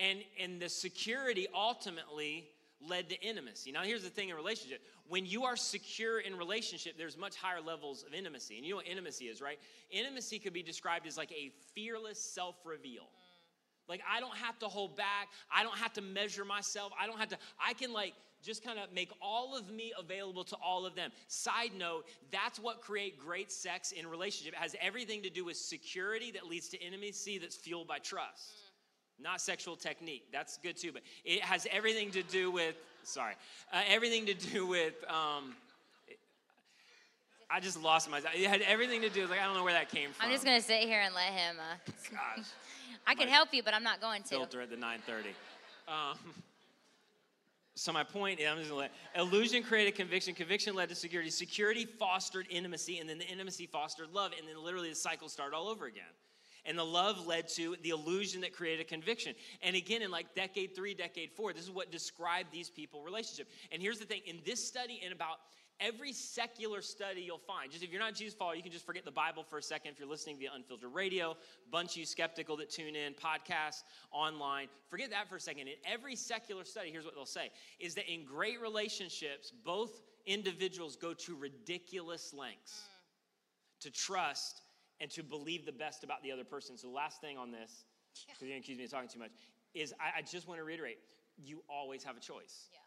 [0.00, 2.48] and and the security ultimately
[2.88, 3.72] led to intimacy.
[3.72, 7.60] Now, here's the thing in relationship when you are secure in relationship, there's much higher
[7.60, 8.56] levels of intimacy.
[8.56, 9.58] And you know what intimacy is, right?
[9.90, 13.08] Intimacy could be described as like a fearless self reveal.
[13.88, 15.28] Like, I don't have to hold back.
[15.54, 16.92] I don't have to measure myself.
[16.98, 20.44] I don't have to, I can like just kind of make all of me available
[20.44, 21.10] to all of them.
[21.28, 24.54] Side note, that's what create great sex in relationship.
[24.54, 28.52] It has everything to do with security that leads to intimacy that's fueled by trust
[29.22, 30.24] not sexual technique.
[30.32, 33.34] That's good too, but it has everything to do with, sorry,
[33.72, 35.54] uh, everything to do with, um,
[37.50, 39.74] I just lost my, it had everything to do with, like, I don't know where
[39.74, 40.26] that came from.
[40.26, 42.46] I'm just going to sit here and let him, uh, Gosh.
[43.06, 44.28] I could help you, but I'm not going to.
[44.28, 45.34] Filter at the 930.
[45.88, 46.16] Um,
[47.74, 51.30] so my point is, I'm just gonna let, illusion created conviction, conviction led to security,
[51.30, 55.54] security fostered intimacy, and then the intimacy fostered love, and then literally the cycle started
[55.54, 56.04] all over again.
[56.64, 59.34] And the love led to the illusion that created a conviction.
[59.62, 63.48] And again, in like decade three, decade four, this is what described these people relationship.
[63.72, 65.38] And here's the thing in this study, in about
[65.80, 69.04] every secular study you'll find, just if you're not Jesus follower, you can just forget
[69.04, 69.92] the Bible for a second.
[69.92, 71.36] If you're listening via unfiltered radio,
[71.70, 75.66] bunch of you skeptical that tune in, podcasts, online, forget that for a second.
[75.66, 80.94] In every secular study, here's what they'll say is that in great relationships, both individuals
[80.94, 83.82] go to ridiculous lengths mm.
[83.82, 84.62] to trust
[85.02, 86.78] and to believe the best about the other person.
[86.78, 87.84] So, the last thing on this,
[88.26, 88.48] because yeah.
[88.48, 89.32] you're accuse me of talking too much,
[89.74, 90.98] is I, I, just want to reiterate
[91.36, 92.68] you always have a choice.
[92.72, 92.78] Yeah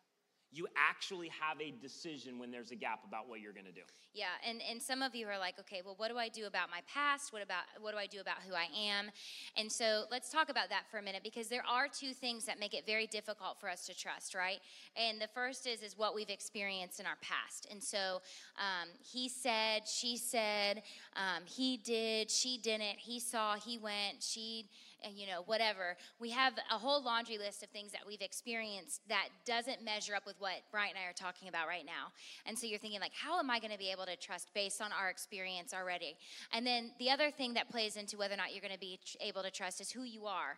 [0.52, 3.82] you actually have a decision when there's a gap about what you're going to do.
[4.14, 6.70] Yeah, and and some of you are like, okay, well, what do I do about
[6.70, 7.34] my past?
[7.34, 9.12] What about what do I do about who I am?
[9.58, 12.60] And so let's talk about that for a minute because there are two things that
[12.60, 14.60] make it very difficult for us to trust, right?
[14.96, 17.68] And the first is is what we've experienced in our past.
[17.70, 18.22] And so
[18.58, 20.84] um, he said, she said,
[21.16, 24.70] um, he did, she didn't, he saw, he went, she
[25.14, 25.98] you know, whatever.
[26.20, 30.26] We have a whole laundry list of things that we've experienced that doesn't measure up
[30.26, 32.12] with what Bryant and I are talking about right now.
[32.46, 34.82] And so you're thinking, like, how am I going to be able to trust based
[34.82, 36.16] on our experience already?
[36.54, 39.00] And then the other thing that plays into whether or not you're going to be
[39.20, 40.58] able to trust is who you are.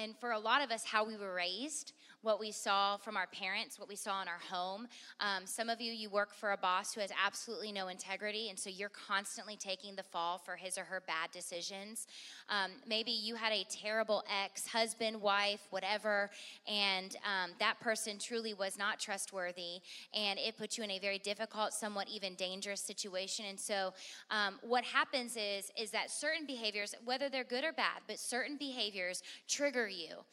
[0.00, 1.92] And for a lot of us, how we were raised,
[2.24, 4.88] what we saw from our parents, what we saw in our home.
[5.20, 8.58] Um, some of you, you work for a boss who has absolutely no integrity, and
[8.58, 12.06] so you're constantly taking the fall for his or her bad decisions.
[12.48, 16.30] Um, maybe you had a terrible ex, husband, wife, whatever,
[16.66, 19.80] and um, that person truly was not trustworthy,
[20.14, 23.44] and it put you in a very difficult, somewhat even dangerous situation.
[23.50, 23.92] And so,
[24.30, 28.56] um, what happens is is that certain behaviors, whether they're good or bad, but certain
[28.56, 30.24] behaviors trigger you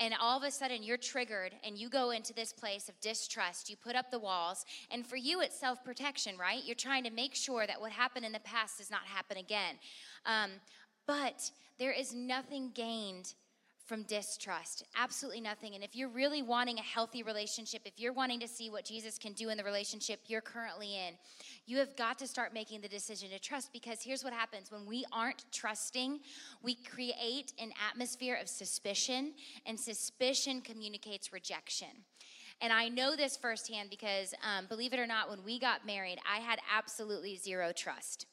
[0.00, 3.68] and all of a sudden you're triggered and you go into this place of distrust.
[3.68, 6.64] You put up the walls, and for you, it's self protection, right?
[6.64, 9.76] You're trying to make sure that what happened in the past does not happen again.
[10.24, 10.50] Um,
[11.06, 13.34] but there is nothing gained
[13.90, 14.84] from distrust.
[14.96, 15.74] Absolutely nothing.
[15.74, 19.18] And if you're really wanting a healthy relationship, if you're wanting to see what Jesus
[19.18, 21.14] can do in the relationship you're currently in,
[21.66, 24.86] you have got to start making the decision to trust because here's what happens when
[24.86, 26.20] we aren't trusting,
[26.62, 29.32] we create an atmosphere of suspicion,
[29.66, 31.88] and suspicion communicates rejection.
[32.60, 36.20] And I know this firsthand because, um, believe it or not, when we got married,
[36.32, 38.26] I had absolutely zero trust.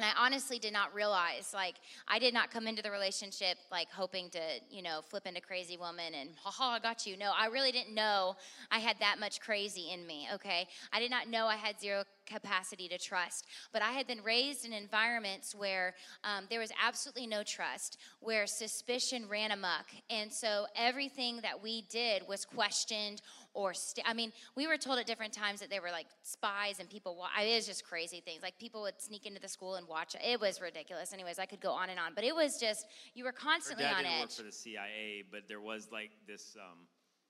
[0.00, 1.74] And I honestly did not realize, like,
[2.08, 5.76] I did not come into the relationship, like, hoping to, you know, flip into crazy
[5.76, 7.18] woman and, haha, I got you.
[7.18, 8.34] No, I really didn't know
[8.70, 10.66] I had that much crazy in me, okay?
[10.90, 13.46] I did not know I had zero capacity to trust.
[13.72, 18.46] But I had been raised in environments where um, there was absolutely no trust, where
[18.46, 19.86] suspicion ran amok.
[20.08, 23.20] And so everything that we did was questioned
[23.54, 26.78] or st- I mean, we were told at different times that they were like spies
[26.80, 27.16] and people.
[27.16, 28.42] Wa- it was just crazy things.
[28.42, 30.14] Like people would sneak into the school and watch.
[30.24, 31.12] It was ridiculous.
[31.12, 33.90] Anyways, I could go on and on, but it was just you were constantly Her
[33.90, 34.22] dad on didn't edge.
[34.22, 36.56] work for the CIA, but there was like this.
[36.56, 36.86] Um,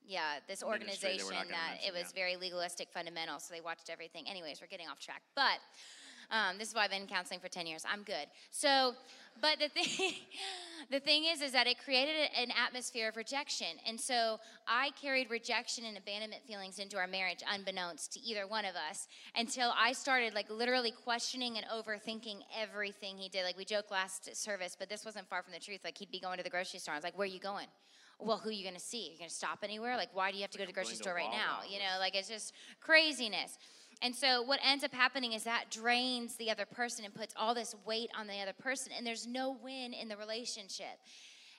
[0.06, 2.22] yeah, this organization that mention, it was yeah.
[2.22, 4.24] very legalistic fundamental, so they watched everything.
[4.28, 5.22] Anyways, we're getting off track.
[5.36, 5.58] But
[6.30, 7.84] um, this is why I've been counseling for 10 years.
[7.90, 8.26] I'm good.
[8.50, 8.94] So,
[9.40, 10.12] but the thing,
[10.90, 13.68] the thing is, is that it created an atmosphere of rejection.
[13.86, 14.38] And so
[14.68, 19.08] I carried rejection and abandonment feelings into our marriage, unbeknownst to either one of us,
[19.36, 23.44] until I started like literally questioning and overthinking everything he did.
[23.44, 25.80] Like we joked last service, but this wasn't far from the truth.
[25.84, 26.94] Like he'd be going to the grocery store.
[26.94, 27.66] I was like, where are you going?
[28.22, 29.08] well, who are you going to see?
[29.08, 29.96] You're going to stop anywhere?
[29.96, 31.60] Like, why do you have to go to the grocery store right now?
[31.68, 33.56] You know, like it's just craziness.
[34.02, 37.54] And so what ends up happening is that drains the other person and puts all
[37.54, 40.98] this weight on the other person, and there's no win in the relationship.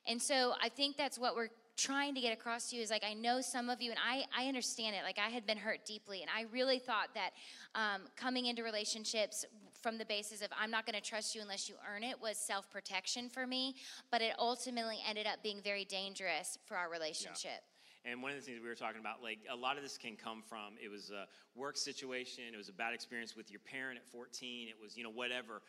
[0.07, 3.03] And so I think that's what we're trying to get across to you is like
[3.03, 5.03] I know some of you, and I I understand it.
[5.03, 7.31] Like I had been hurt deeply, and I really thought that
[7.75, 9.45] um, coming into relationships
[9.81, 12.37] from the basis of I'm not going to trust you unless you earn it was
[12.37, 13.75] self protection for me.
[14.11, 17.61] But it ultimately ended up being very dangerous for our relationship.
[18.03, 20.15] And one of the things we were talking about, like a lot of this can
[20.15, 21.27] come from it was a
[21.59, 25.03] work situation, it was a bad experience with your parent at 14, it was, you
[25.03, 25.61] know, whatever.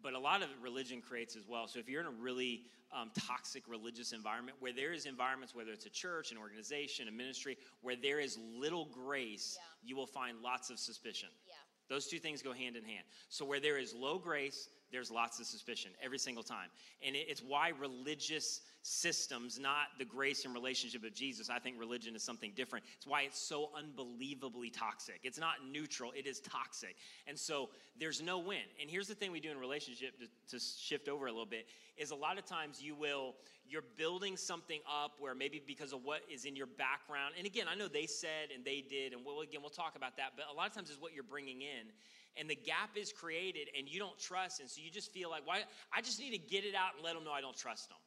[0.00, 1.66] But a lot of religion creates as well.
[1.66, 5.72] So if you're in a really um, toxic religious environment where there is environments, whether
[5.72, 9.88] it's a church, an organization, a ministry, where there is little grace, yeah.
[9.88, 11.28] you will find lots of suspicion.
[11.46, 11.54] Yeah.
[11.88, 13.04] Those two things go hand in hand.
[13.28, 16.68] So where there is low grace, there's lots of suspicion every single time.
[17.04, 22.14] And it's why religious systems, not the grace and relationship of Jesus, I think religion
[22.14, 22.84] is something different.
[22.96, 25.20] It's why it's so unbelievably toxic.
[25.22, 26.96] It's not neutral, it is toxic.
[27.26, 28.62] And so there's no win.
[28.80, 31.66] And here's the thing we do in relationship to, to shift over a little bit
[31.96, 33.34] is a lot of times you will
[33.68, 37.66] you're building something up where maybe because of what is in your background and again
[37.70, 40.44] i know they said and they did and we'll again we'll talk about that but
[40.52, 41.88] a lot of times is what you're bringing in
[42.36, 45.46] and the gap is created and you don't trust and so you just feel like
[45.46, 45.60] why
[45.94, 47.98] i just need to get it out and let them know i don't trust them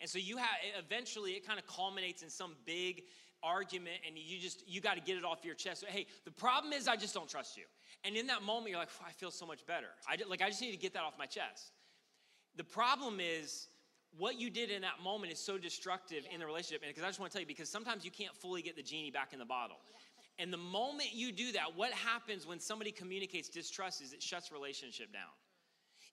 [0.00, 3.02] and so you have eventually it kind of culminates in some big
[3.42, 5.84] argument and you just you got to get it off your chest.
[5.86, 7.64] Hey the problem is i just don't trust you.
[8.04, 9.88] And in that moment you're like i feel so much better.
[10.08, 11.72] I like i just need to get that off my chest.
[12.56, 13.68] The problem is
[14.16, 17.08] what you did in that moment is so destructive in the relationship and because i
[17.08, 19.38] just want to tell you because sometimes you can't fully get the genie back in
[19.38, 19.76] the bottle
[20.38, 24.52] and the moment you do that, what happens when somebody communicates distrust is it shuts
[24.52, 25.30] relationship down.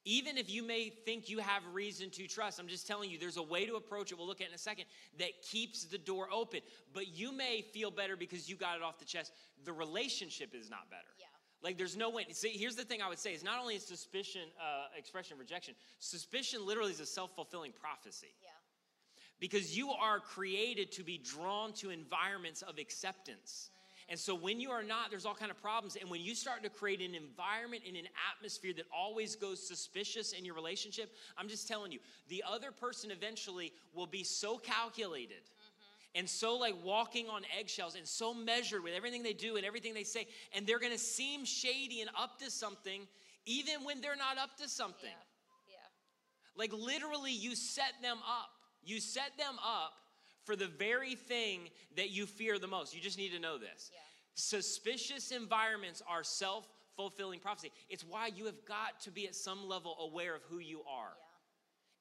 [0.07, 3.37] Even if you may think you have reason to trust, I'm just telling you, there's
[3.37, 4.85] a way to approach it, we'll look at in a second,
[5.17, 6.59] that keeps the door open.
[6.93, 9.31] But you may feel better because you got it off the chest.
[9.63, 11.09] The relationship is not better.
[11.19, 11.25] Yeah.
[11.63, 12.27] Like there's no way.
[12.31, 15.39] See, here's the thing I would say is not only is suspicion uh, expression of
[15.39, 18.35] rejection, suspicion literally is a self-fulfilling prophecy.
[18.43, 18.49] Yeah.
[19.39, 23.71] Because you are created to be drawn to environments of acceptance.
[24.07, 25.97] And so when you are not, there's all kind of problems.
[25.99, 30.31] And when you start to create an environment and an atmosphere that always goes suspicious
[30.31, 35.41] in your relationship, I'm just telling you, the other person eventually will be so calculated
[35.41, 36.19] mm-hmm.
[36.19, 39.95] and so like walking on eggshells and so measured with everything they do and everything
[39.95, 43.07] they say, and they're gonna seem shady and up to something,
[43.47, 45.09] even when they're not up to something.
[45.67, 45.77] Yeah.
[45.77, 46.61] yeah.
[46.61, 48.51] Like literally, you set them up.
[48.83, 49.93] You set them up
[50.45, 52.95] for the very thing that you fear the most.
[52.95, 53.91] You just need to know this.
[53.91, 53.99] Yeah.
[54.35, 57.71] Suspicious environments are self fulfilling prophecy.
[57.89, 61.11] It's why you have got to be at some level aware of who you are.
[61.17, 61.25] Yeah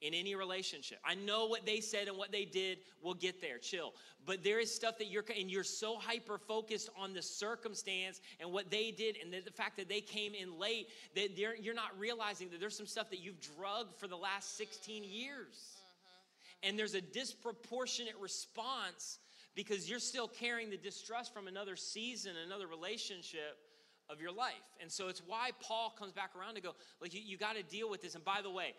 [0.05, 0.99] in any relationship.
[1.05, 2.79] I know what they said and what they did.
[3.03, 3.59] We'll get there.
[3.59, 3.95] Chill.
[4.27, 8.53] But there is stuff that you're and you're so hyper focused on the circumstance and
[8.53, 11.99] what they did and the, the fact that they came in late that you're not
[11.99, 15.74] realizing that there's some stuff that you've drugged for the last 16 years
[16.63, 19.19] and there's a disproportionate response
[19.55, 23.59] because you're still carrying the distrust from another season, another relationship
[24.11, 24.53] of your life.
[24.81, 27.63] And so it's why Paul comes back around to go, like, you, you got to
[27.63, 28.15] deal with this.
[28.15, 28.75] And by the way,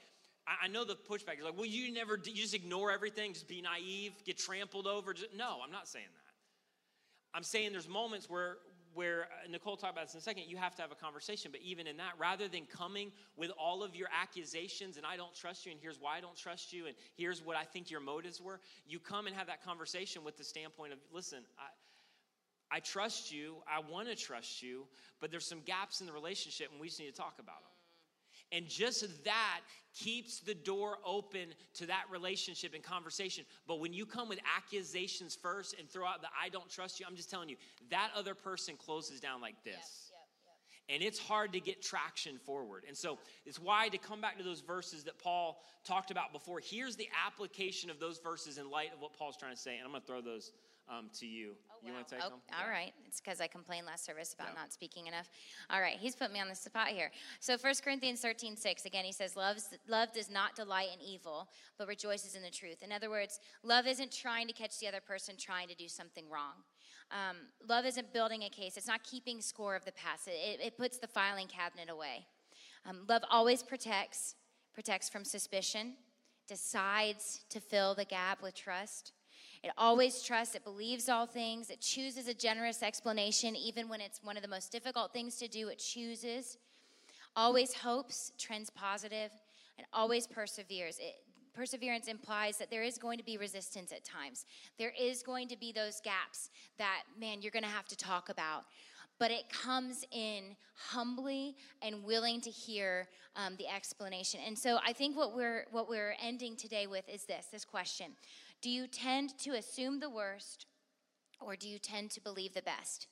[0.47, 3.47] I, I know the pushback is like, well, you never, you just ignore everything, just
[3.47, 5.13] be naive, get trampled over.
[5.13, 7.37] Just, no, I'm not saying that.
[7.37, 8.57] I'm saying there's moments where
[8.95, 11.51] where uh, Nicole talked about this in a second, you have to have a conversation.
[11.51, 15.35] But even in that, rather than coming with all of your accusations and I don't
[15.35, 17.99] trust you, and here's why I don't trust you, and here's what I think your
[17.99, 22.79] motives were, you come and have that conversation with the standpoint of, listen, I, I
[22.79, 24.87] trust you, I want to trust you,
[25.19, 27.74] but there's some gaps in the relationship, and we just need to talk about them.
[28.55, 29.61] And just that
[29.93, 33.45] keeps the door open to that relationship and conversation.
[33.67, 37.05] But when you come with accusations first and throw out the I don't trust you,
[37.09, 37.55] I'm just telling you,
[37.89, 39.73] that other person closes down like this.
[39.73, 40.55] Yep, yep,
[40.89, 40.95] yep.
[40.95, 42.83] And it's hard to get traction forward.
[42.87, 46.59] And so it's why to come back to those verses that Paul talked about before,
[46.63, 49.77] here's the application of those verses in light of what Paul's trying to say.
[49.77, 50.51] And I'm going to throw those
[50.89, 51.51] um, to you.
[51.69, 51.87] Oh, wow.
[51.87, 52.39] You want to take oh, them?
[52.53, 52.71] All yeah.
[52.71, 52.93] right.
[53.07, 54.61] It's because I complained last service about yeah.
[54.61, 55.29] not speaking enough.
[55.69, 55.97] All right.
[55.97, 57.11] He's put me on the spot here.
[57.39, 61.49] So 1 Corinthians 13, 6, again, he says, Love's, Love does not delight in evil,
[61.77, 62.81] but rejoices in the truth.
[62.81, 66.25] In other words, love isn't trying to catch the other person trying to do something
[66.29, 66.63] wrong.
[67.11, 70.75] Um, love isn't building a case, it's not keeping score of the past, it, it
[70.75, 72.25] puts the filing cabinet away.
[72.87, 74.35] Um, love always protects,
[74.73, 75.93] protects from suspicion,
[76.47, 79.13] decides to fill the gap with trust.
[79.65, 84.19] It always trusts, it believes all things, it chooses a generous explanation, even when it's
[84.23, 86.59] one of the most difficult things to do, it chooses.
[87.35, 89.31] Always hopes, trends positive,
[89.77, 90.99] and always perseveres.
[90.99, 91.15] It,
[91.55, 94.45] perseverance implies that there is going to be resistance at times.
[94.77, 98.29] There is going to be those gaps that, man, you're going to have to talk
[98.29, 98.65] about.
[99.17, 104.39] but it comes in humbly and willing to hear um, the explanation.
[104.45, 108.07] And so I think what we're what we're ending today with is this this question:
[108.61, 110.65] Do you tend to assume the worst,
[111.39, 113.07] or do you tend to believe the best?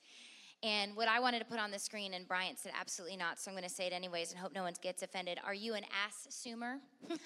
[0.63, 3.51] And what I wanted to put on the screen, and Bryant said absolutely not, so
[3.51, 5.39] I'm going to say it anyways and hope no one gets offended.
[5.45, 6.79] Are you an ass assumer?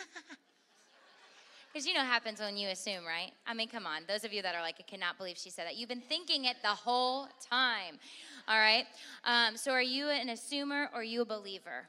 [1.77, 3.31] Because you know what happens when you assume, right?
[3.45, 4.01] I mean, come on.
[4.07, 5.75] Those of you that are like, I cannot believe she said that.
[5.75, 7.99] You've been thinking it the whole time.
[8.47, 8.85] All right?
[9.25, 11.85] Um, so are you an assumer or are you a believer?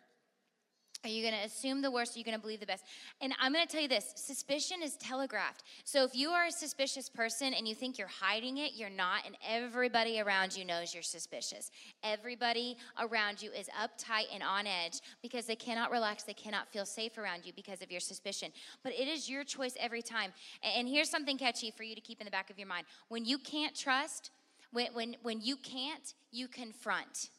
[1.04, 2.16] Are you going to assume the worst?
[2.16, 2.84] Are you going to believe the best?
[3.20, 5.62] And I'm going to tell you this suspicion is telegraphed.
[5.84, 9.24] So if you are a suspicious person and you think you're hiding it, you're not.
[9.24, 11.70] And everybody around you knows you're suspicious.
[12.02, 16.24] Everybody around you is uptight and on edge because they cannot relax.
[16.24, 18.50] They cannot feel safe around you because of your suspicion.
[18.82, 20.32] But it is your choice every time.
[20.62, 23.24] And here's something catchy for you to keep in the back of your mind when
[23.24, 24.30] you can't trust,
[24.72, 27.30] when, when, when you can't, you confront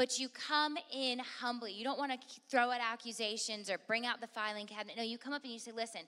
[0.00, 1.74] but you come in humbly.
[1.74, 4.96] You don't want to throw out accusations or bring out the filing cabinet.
[4.96, 6.00] No, you come up and you say, listen,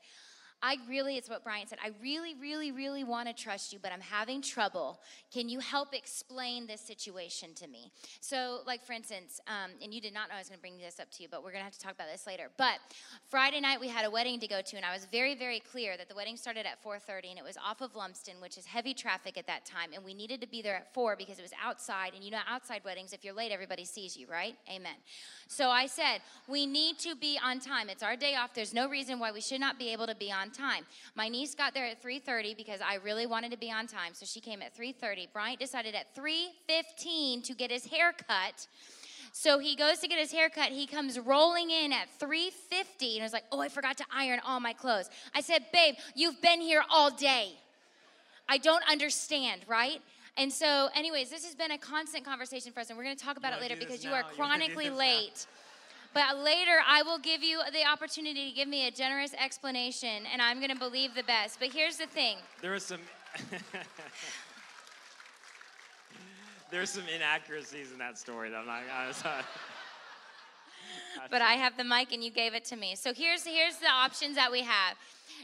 [0.62, 3.90] I really, it's what Bryant said, I really, really, really want to trust you, but
[3.90, 5.00] I'm having trouble.
[5.32, 7.90] Can you help explain this situation to me?
[8.20, 10.78] So, like for instance, um, and you did not know I was going to bring
[10.78, 12.48] this up to you, but we're going to have to talk about this later.
[12.58, 12.78] But
[13.28, 15.96] Friday night we had a wedding to go to, and I was very, very clear
[15.96, 18.94] that the wedding started at 4:30, and it was off of Lumsden, which is heavy
[18.94, 21.52] traffic at that time, and we needed to be there at four because it was
[21.60, 22.14] outside.
[22.14, 24.54] And you know, outside weddings, if you're late, everybody sees you, right?
[24.70, 24.94] Amen.
[25.48, 27.88] So I said we need to be on time.
[27.88, 28.54] It's our day off.
[28.54, 30.84] There's no reason why we should not be able to be on time.
[31.14, 34.24] My niece got there at 3:30 because I really wanted to be on time, so
[34.26, 35.28] she came at 3:30.
[35.32, 38.66] Bryant decided at 3:15 to get his hair cut.
[39.32, 40.72] So he goes to get his hair cut.
[40.72, 44.60] He comes rolling in at 3:50 and was like, "Oh, I forgot to iron all
[44.60, 47.58] my clothes." I said, "Babe, you've been here all day.
[48.48, 50.02] I don't understand, right?"
[50.36, 53.24] And so, anyways, this has been a constant conversation for us, and we're going to
[53.24, 55.46] talk about it later because you are chronically late.
[56.14, 60.42] But later, I will give you the opportunity to give me a generous explanation, and
[60.42, 61.58] I'm going to believe the best.
[61.58, 63.00] But here's the thing there was some.
[66.70, 68.80] There's some inaccuracies in that story that I'm not.
[68.90, 69.42] I was, uh,
[71.30, 72.94] but I have the mic and you gave it to me.
[72.94, 74.96] So here's here's the options that we have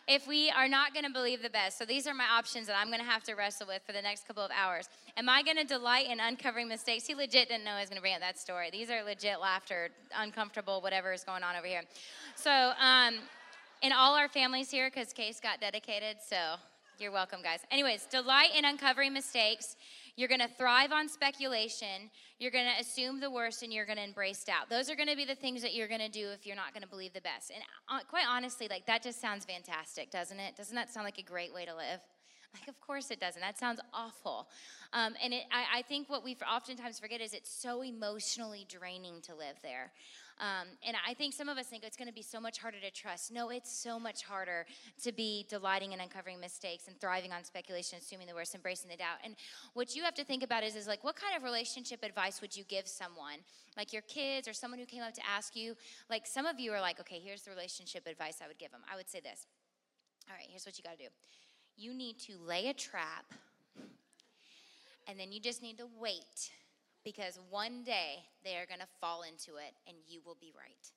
[0.09, 1.79] if we are not going to believe the best.
[1.79, 4.01] So these are my options that I'm going to have to wrestle with for the
[4.01, 4.89] next couple of hours.
[5.19, 7.07] Am I going to delight in uncovering mistakes?
[7.07, 8.71] He legit didn't know I was going to bring up that story.
[8.73, 11.83] These are legit laughter, uncomfortable, whatever is going on over here.
[12.37, 13.19] So, um,
[13.83, 16.57] in all our families here, because Case got dedicated, so
[16.99, 17.61] you're welcome, guys.
[17.71, 19.77] Anyways, delight in uncovering mistakes.
[20.19, 22.11] You're going to thrive on speculation.
[22.41, 24.69] You're going to assume the worst and you're going to embrace doubt.
[24.69, 26.75] Those are going to be the things that you're going to do if you're not
[26.75, 27.53] going to believe the best.
[27.55, 30.57] And uh, quite honestly, like that just sounds fantastic, doesn't it?
[30.57, 32.01] Doesn't that sound like a great way to live?
[32.55, 33.43] Like, of course it doesn't.
[33.43, 34.49] That sounds awful.
[34.95, 39.21] Um, and it, I, I, think what we oftentimes forget is it's so emotionally draining
[39.25, 39.93] to live there.
[40.41, 42.79] Um, and I think some of us think it's going to be so much harder
[42.81, 43.33] to trust.
[43.33, 44.67] No, it's so much harder
[45.03, 48.97] to be delighting in uncovering mistakes and thriving on speculation, assuming the worst, embracing the
[48.97, 49.19] doubt.
[49.25, 49.35] And
[49.75, 52.57] what you have to think about is, is like, what kind of relationship advice would
[52.57, 53.39] you give someone,
[53.77, 55.75] like your kids or someone who came up to ask you?
[56.09, 58.83] Like, some of you are like, okay, here's the relationship advice I would give them.
[58.93, 59.47] I would say this.
[60.31, 61.11] All right, here's what you got to do.
[61.77, 63.25] You need to lay a trap,
[65.09, 66.53] and then you just need to wait
[67.05, 70.91] because one day they are going to fall into it and you will be right.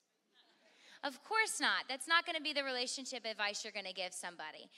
[1.03, 1.85] Of course not.
[1.89, 4.69] That's not going to be the relationship advice you're going to give somebody.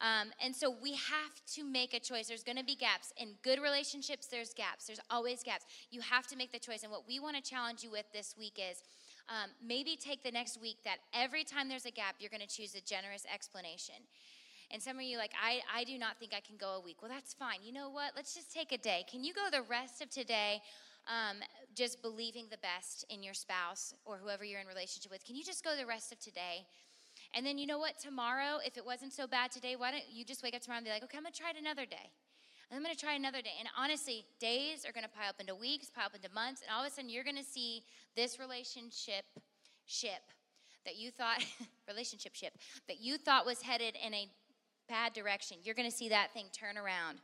[0.00, 2.26] Um, and so we have to make a choice.
[2.26, 3.12] There's going to be gaps.
[3.16, 4.86] In good relationships, there's gaps.
[4.86, 5.64] There's always gaps.
[5.90, 6.82] You have to make the choice.
[6.82, 8.82] And what we want to challenge you with this week is
[9.28, 12.52] um, maybe take the next week that every time there's a gap, you're going to
[12.52, 13.94] choose a generous explanation.
[14.72, 17.02] And some of you like, I, I do not think I can go a week.
[17.02, 17.58] Well, that's fine.
[17.62, 18.12] You know what?
[18.16, 19.04] Let's just take a day.
[19.10, 20.62] Can you go the rest of today
[21.06, 21.38] um,
[21.74, 25.24] just believing the best in your spouse or whoever you're in relationship with?
[25.24, 26.64] Can you just go the rest of today?
[27.34, 27.98] And then you know what?
[27.98, 30.86] Tomorrow, if it wasn't so bad today, why don't you just wake up tomorrow and
[30.86, 32.10] be like, okay, I'm gonna try it another day.
[32.74, 33.52] I'm gonna try another day.
[33.58, 36.82] And honestly, days are gonna pile up into weeks, pile up into months, and all
[36.82, 37.82] of a sudden you're gonna see
[38.16, 39.24] this relationship
[39.84, 40.22] ship
[40.86, 41.44] that you thought
[41.88, 42.54] relationship ship
[42.88, 44.28] that you thought was headed in a
[44.92, 47.16] bad direction, you're going to see that thing turn around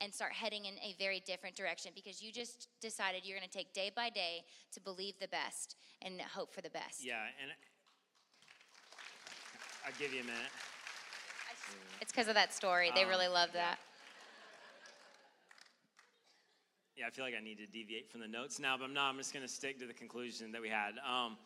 [0.00, 3.58] and start heading in a very different direction because you just decided you're going to
[3.58, 7.04] take day by day to believe the best and hope for the best.
[7.04, 7.50] Yeah, and
[9.84, 10.54] I'll give you a minute.
[12.00, 12.92] It's because of that story.
[12.94, 13.78] They um, really love that.
[16.96, 19.10] Yeah, I feel like I need to deviate from the notes now, but I'm not.
[19.10, 20.92] I'm just going to stick to the conclusion that we had.
[21.04, 21.36] Um,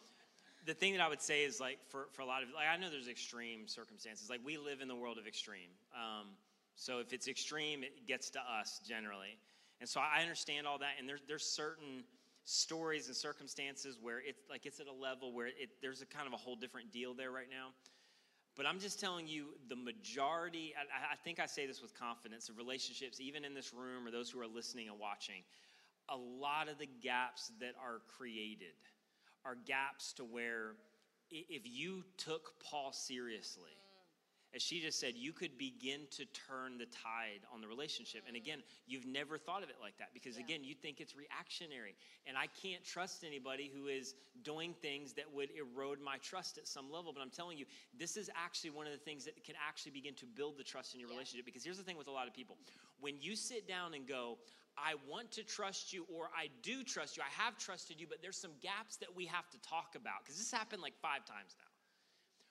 [0.70, 2.76] the thing that I would say is like for, for a lot of like I
[2.76, 4.30] know there's extreme circumstances.
[4.30, 5.74] Like we live in the world of extreme.
[5.92, 6.28] Um,
[6.76, 9.36] so if it's extreme, it gets to us generally.
[9.80, 10.92] And so I understand all that.
[10.98, 12.04] And there's, there's certain
[12.44, 16.28] stories and circumstances where it's like it's at a level where it, there's a kind
[16.28, 17.68] of a whole different deal there right now.
[18.56, 22.48] But I'm just telling you, the majority, I, I think I say this with confidence,
[22.48, 25.42] of relationships, even in this room or those who are listening and watching,
[26.08, 28.74] a lot of the gaps that are created
[29.44, 30.74] are gaps to where
[31.30, 33.70] if you took Paul seriously,
[34.54, 38.22] as she just said, you could begin to turn the tide on the relationship.
[38.26, 40.44] And again, you've never thought of it like that because, yeah.
[40.44, 41.94] again, you think it's reactionary.
[42.26, 46.66] And I can't trust anybody who is doing things that would erode my trust at
[46.66, 47.12] some level.
[47.12, 50.14] But I'm telling you, this is actually one of the things that can actually begin
[50.14, 51.14] to build the trust in your yeah.
[51.14, 51.46] relationship.
[51.46, 52.56] Because here's the thing with a lot of people
[53.00, 54.36] when you sit down and go,
[54.76, 58.22] I want to trust you, or I do trust you, I have trusted you, but
[58.22, 60.24] there's some gaps that we have to talk about.
[60.24, 61.69] Because this happened like five times now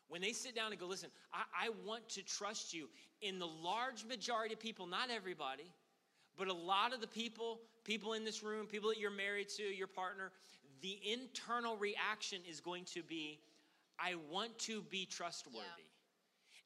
[0.10, 2.90] when they sit down and go, listen, I, I, want to trust you,
[3.22, 5.72] in the large majority of people, not everybody,
[6.38, 9.64] but a lot of the people, people in this room, people that you're married to,
[9.64, 10.32] your partner,
[10.82, 13.40] the internal reaction is going to be,
[14.00, 15.58] I want to be trustworthy.
[15.58, 15.89] Yeah.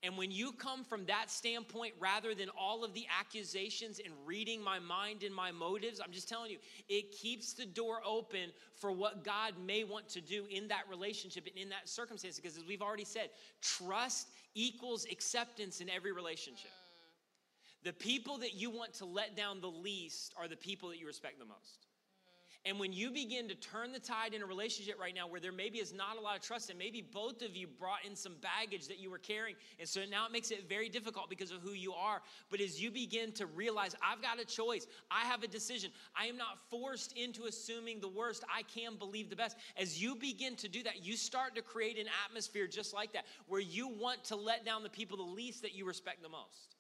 [0.04, 4.62] And when you come from that standpoint, rather than all of the accusations and reading
[4.62, 6.58] my mind and my motives, I'm just telling you,
[6.90, 11.48] it keeps the door open for what God may want to do in that relationship
[11.48, 12.36] and in that circumstance.
[12.36, 13.30] Because as we've already said,
[13.62, 16.72] trust equals acceptance in every relationship.
[16.72, 17.86] Mm.
[17.86, 21.08] The people that you want to let down the least are the people that you
[21.08, 21.88] respect the most.
[22.66, 25.52] And when you begin to turn the tide in a relationship right now where there
[25.52, 28.36] maybe is not a lot of trust, and maybe both of you brought in some
[28.42, 31.62] baggage that you were carrying, and so now it makes it very difficult because of
[31.62, 32.22] who you are.
[32.50, 36.28] But as you begin to realize, I've got a choice, I have a decision, I
[36.28, 39.58] am not forced into assuming the worst, I can believe the best.
[39.76, 43.26] As you begin to do that, you start to create an atmosphere just like that
[43.48, 46.78] where you want to let down the people the least that you respect the most.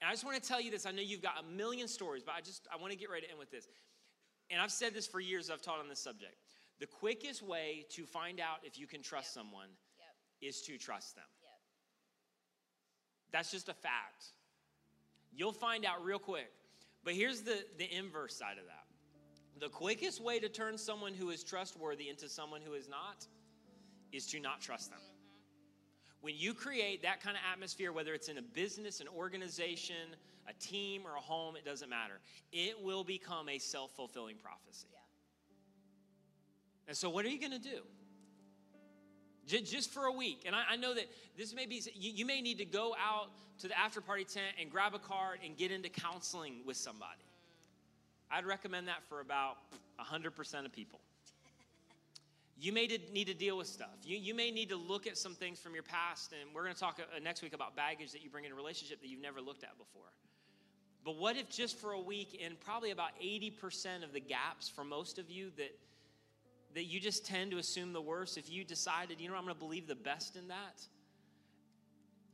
[0.00, 0.86] And I just want to tell you this.
[0.86, 3.14] I know you've got a million stories, but I just I want to get to
[3.14, 3.68] end with this
[4.50, 6.34] and I've said this for years, I've taught on this subject.
[6.78, 9.44] The quickest way to find out if you can trust yep.
[9.44, 9.68] someone
[9.98, 10.48] yep.
[10.48, 11.24] is to trust them.
[11.42, 11.50] Yep.
[13.32, 14.26] That's just a fact.
[15.34, 16.50] You'll find out real quick.
[17.04, 18.86] But here's the, the inverse side of that
[19.58, 23.26] the quickest way to turn someone who is trustworthy into someone who is not
[24.12, 24.98] is to not trust them.
[24.98, 25.12] Mm-hmm.
[26.20, 30.14] When you create that kind of atmosphere, whether it's in a business, an organization,
[30.48, 32.20] a team or a home, it doesn't matter.
[32.52, 34.88] It will become a self fulfilling prophecy.
[34.92, 34.98] Yeah.
[36.88, 37.80] And so, what are you going to do?
[39.46, 40.42] Just for a week.
[40.44, 41.04] And I, know that
[41.38, 43.28] this may be, you, may need to go out
[43.60, 47.22] to the after party tent and grab a card and get into counseling with somebody.
[48.28, 49.58] I'd recommend that for about
[50.00, 51.00] 100% of people.
[52.58, 53.94] You may need to deal with stuff.
[54.02, 56.72] You, you may need to look at some things from your past, and we're going
[56.72, 59.20] to talk uh, next week about baggage that you bring in a relationship that you've
[59.20, 60.08] never looked at before.
[61.06, 64.82] But what if just for a week, in probably about 80% of the gaps for
[64.84, 65.70] most of you that
[66.74, 69.54] that you just tend to assume the worst, if you decided, you know, I'm going
[69.54, 70.82] to believe the best in that,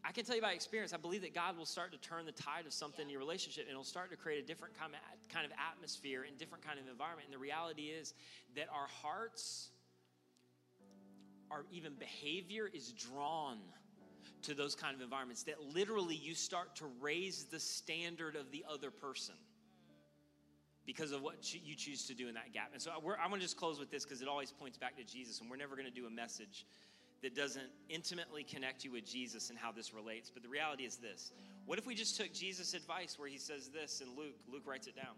[0.04, 2.32] I can tell you by experience, I believe that God will start to turn the
[2.32, 3.04] tide of something yeah.
[3.04, 6.24] in your relationship and it'll start to create a different kind of, kind of atmosphere
[6.26, 7.26] and different kind of environment.
[7.26, 8.14] And the reality is
[8.56, 9.68] that our hearts,
[11.48, 13.58] our even behavior is drawn
[14.42, 18.64] to those kind of environments that literally you start to raise the standard of the
[18.70, 19.34] other person
[20.84, 22.70] because of what you choose to do in that gap.
[22.72, 24.96] And so uh, I'm going to just close with this because it always points back
[24.96, 26.66] to Jesus, and we're never going to do a message
[27.22, 30.28] that doesn't intimately connect you with Jesus and how this relates.
[30.28, 31.30] But the reality is this
[31.66, 34.34] what if we just took Jesus' advice where he says this in Luke?
[34.52, 35.14] Luke writes it down.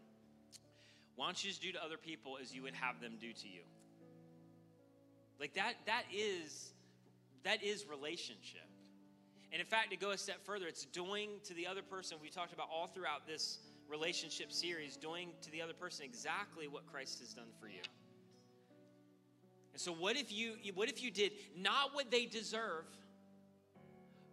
[1.16, 3.48] Why don't you just do to other people as you would have them do to
[3.48, 3.62] you?
[5.40, 6.72] Like that, that is
[7.44, 8.68] that is relationship.
[9.52, 12.28] And in fact, to go a step further, it's doing to the other person, we
[12.28, 17.20] talked about all throughout this relationship series, doing to the other person exactly what Christ
[17.20, 17.82] has done for you.
[19.72, 22.84] And so what if you what if you did not what they deserve,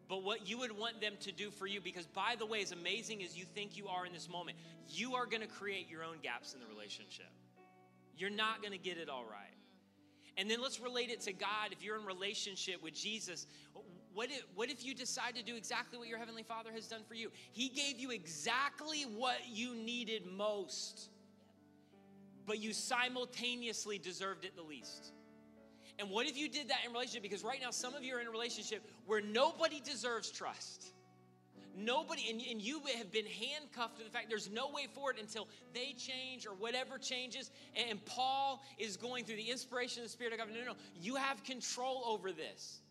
[0.08, 2.72] but what you would want them to do for you because by the way, as
[2.72, 4.58] amazing as you think you are in this moment,
[4.88, 7.30] you are going to create your own gaps in the relationship.
[8.16, 9.56] You're not going to get it all right.
[10.38, 11.72] And then let's relate it to God.
[11.72, 13.48] If you're in relationship with Jesus,
[14.14, 17.02] what if, what if you decide to do exactly what your Heavenly Father has done
[17.08, 17.32] for you?
[17.52, 21.10] He gave you exactly what you needed most,
[22.46, 25.14] but you simultaneously deserved it the least.
[26.00, 27.22] And what if you did that in relationship?
[27.22, 30.94] Because right now, some of you are in a relationship where nobody deserves trust.
[31.74, 35.48] Nobody, and, and you have been handcuffed to the fact there's no way forward until
[35.74, 37.50] they change or whatever changes.
[37.76, 40.50] And Paul is going through the inspiration of the Spirit of God.
[40.50, 40.78] No, no, no.
[41.00, 42.82] You have control over this.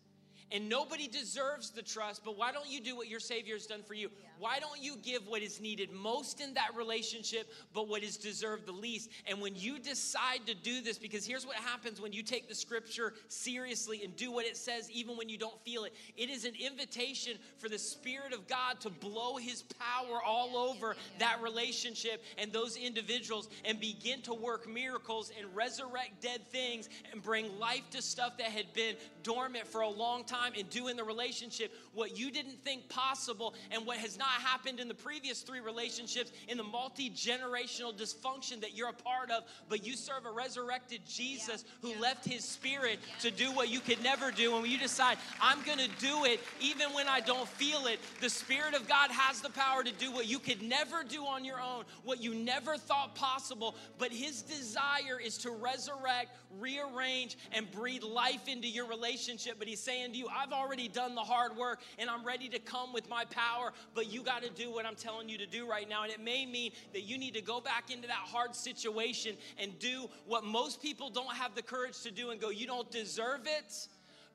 [0.51, 3.83] And nobody deserves the trust, but why don't you do what your Savior has done
[3.83, 4.09] for you?
[4.39, 8.65] Why don't you give what is needed most in that relationship, but what is deserved
[8.65, 9.09] the least?
[9.27, 12.55] And when you decide to do this, because here's what happens when you take the
[12.55, 16.45] scripture seriously and do what it says, even when you don't feel it, it is
[16.45, 22.23] an invitation for the Spirit of God to blow His power all over that relationship
[22.37, 27.87] and those individuals and begin to work miracles and resurrect dead things and bring life
[27.91, 31.73] to stuff that had been dormant for a long time and do in the relationship
[31.93, 36.31] what you didn't think possible and what has not happened in the previous three relationships
[36.47, 39.43] in the multi generational dysfunction that you're a part of.
[39.69, 41.89] But you serve a resurrected Jesus yeah.
[41.89, 42.01] who yeah.
[42.01, 43.29] left his spirit yeah.
[43.29, 44.53] to do what you could never do.
[44.53, 47.99] And when you decide, I'm going to do it even when I don't feel it,
[48.19, 51.45] the Spirit of God has the power to do what you could never do on
[51.45, 53.75] your own, what you never thought possible.
[53.97, 56.29] But his desire is to resurrect,
[56.59, 59.55] rearrange, and breathe life into your relationship.
[59.59, 62.59] But he's saying to you, I've already done the hard work and I'm ready to
[62.59, 65.69] come with my power, but you got to do what I'm telling you to do
[65.69, 66.03] right now.
[66.03, 69.77] And it may mean that you need to go back into that hard situation and
[69.79, 73.41] do what most people don't have the courage to do and go, You don't deserve
[73.45, 73.87] it,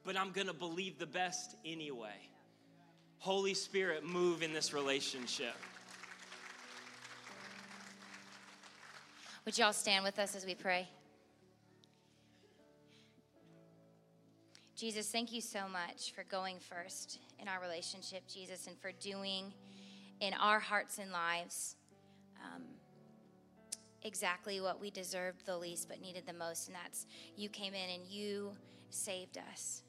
[0.04, 2.28] but I'm going to believe the best anyway.
[3.18, 5.54] Holy Spirit, move in this relationship.
[9.44, 10.88] Would y'all stand with us as we pray?
[14.76, 19.54] Jesus, thank you so much for going first in our relationship, Jesus, and for doing
[20.20, 21.76] in our hearts and lives
[22.44, 22.62] um,
[24.02, 26.66] exactly what we deserved the least but needed the most.
[26.66, 27.06] And that's
[27.36, 28.52] you came in and you
[28.90, 29.82] saved us.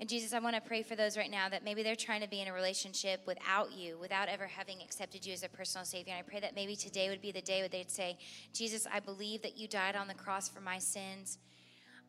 [0.00, 2.28] And Jesus, I want to pray for those right now that maybe they're trying to
[2.28, 6.14] be in a relationship without you, without ever having accepted you as a personal Savior.
[6.14, 8.18] And I pray that maybe today would be the day where they'd say,
[8.52, 11.38] Jesus, I believe that you died on the cross for my sins.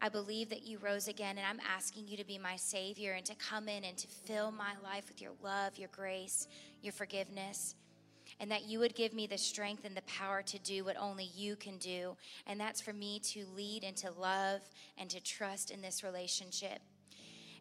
[0.03, 3.25] I believe that you rose again, and I'm asking you to be my Savior and
[3.27, 6.47] to come in and to fill my life with your love, your grace,
[6.81, 7.75] your forgiveness,
[8.39, 11.29] and that you would give me the strength and the power to do what only
[11.35, 12.17] you can do.
[12.47, 14.61] And that's for me to lead and to love
[14.97, 16.81] and to trust in this relationship.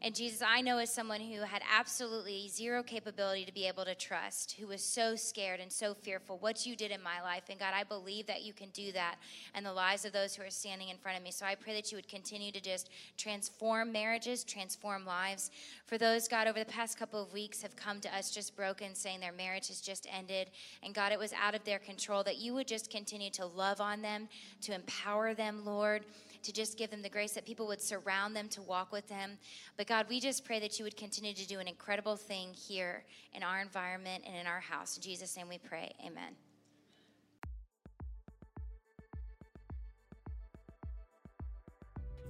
[0.03, 3.95] And Jesus, I know as someone who had absolutely zero capability to be able to
[3.95, 7.43] trust, who was so scared and so fearful, what you did in my life.
[7.51, 9.17] And God, I believe that you can do that
[9.55, 11.31] and the lives of those who are standing in front of me.
[11.31, 12.89] So I pray that you would continue to just
[13.19, 15.51] transform marriages, transform lives.
[15.85, 18.95] For those, God, over the past couple of weeks have come to us just broken,
[18.95, 20.49] saying their marriage has just ended.
[20.83, 23.83] And God, it was out of their control, that you would just continue to love
[23.83, 24.29] on them,
[24.63, 26.07] to empower them, Lord
[26.43, 29.39] to just give them the grace that people would surround them to walk with them.
[29.77, 33.05] But God, we just pray that you would continue to do an incredible thing here
[33.35, 34.97] in our environment and in our house.
[34.97, 35.93] In Jesus' name we pray.
[36.05, 36.35] Amen.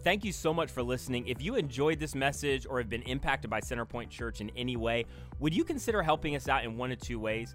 [0.03, 1.27] Thank you so much for listening.
[1.27, 5.05] If you enjoyed this message or have been impacted by Centerpoint Church in any way,
[5.41, 7.55] would you consider helping us out in one of two ways?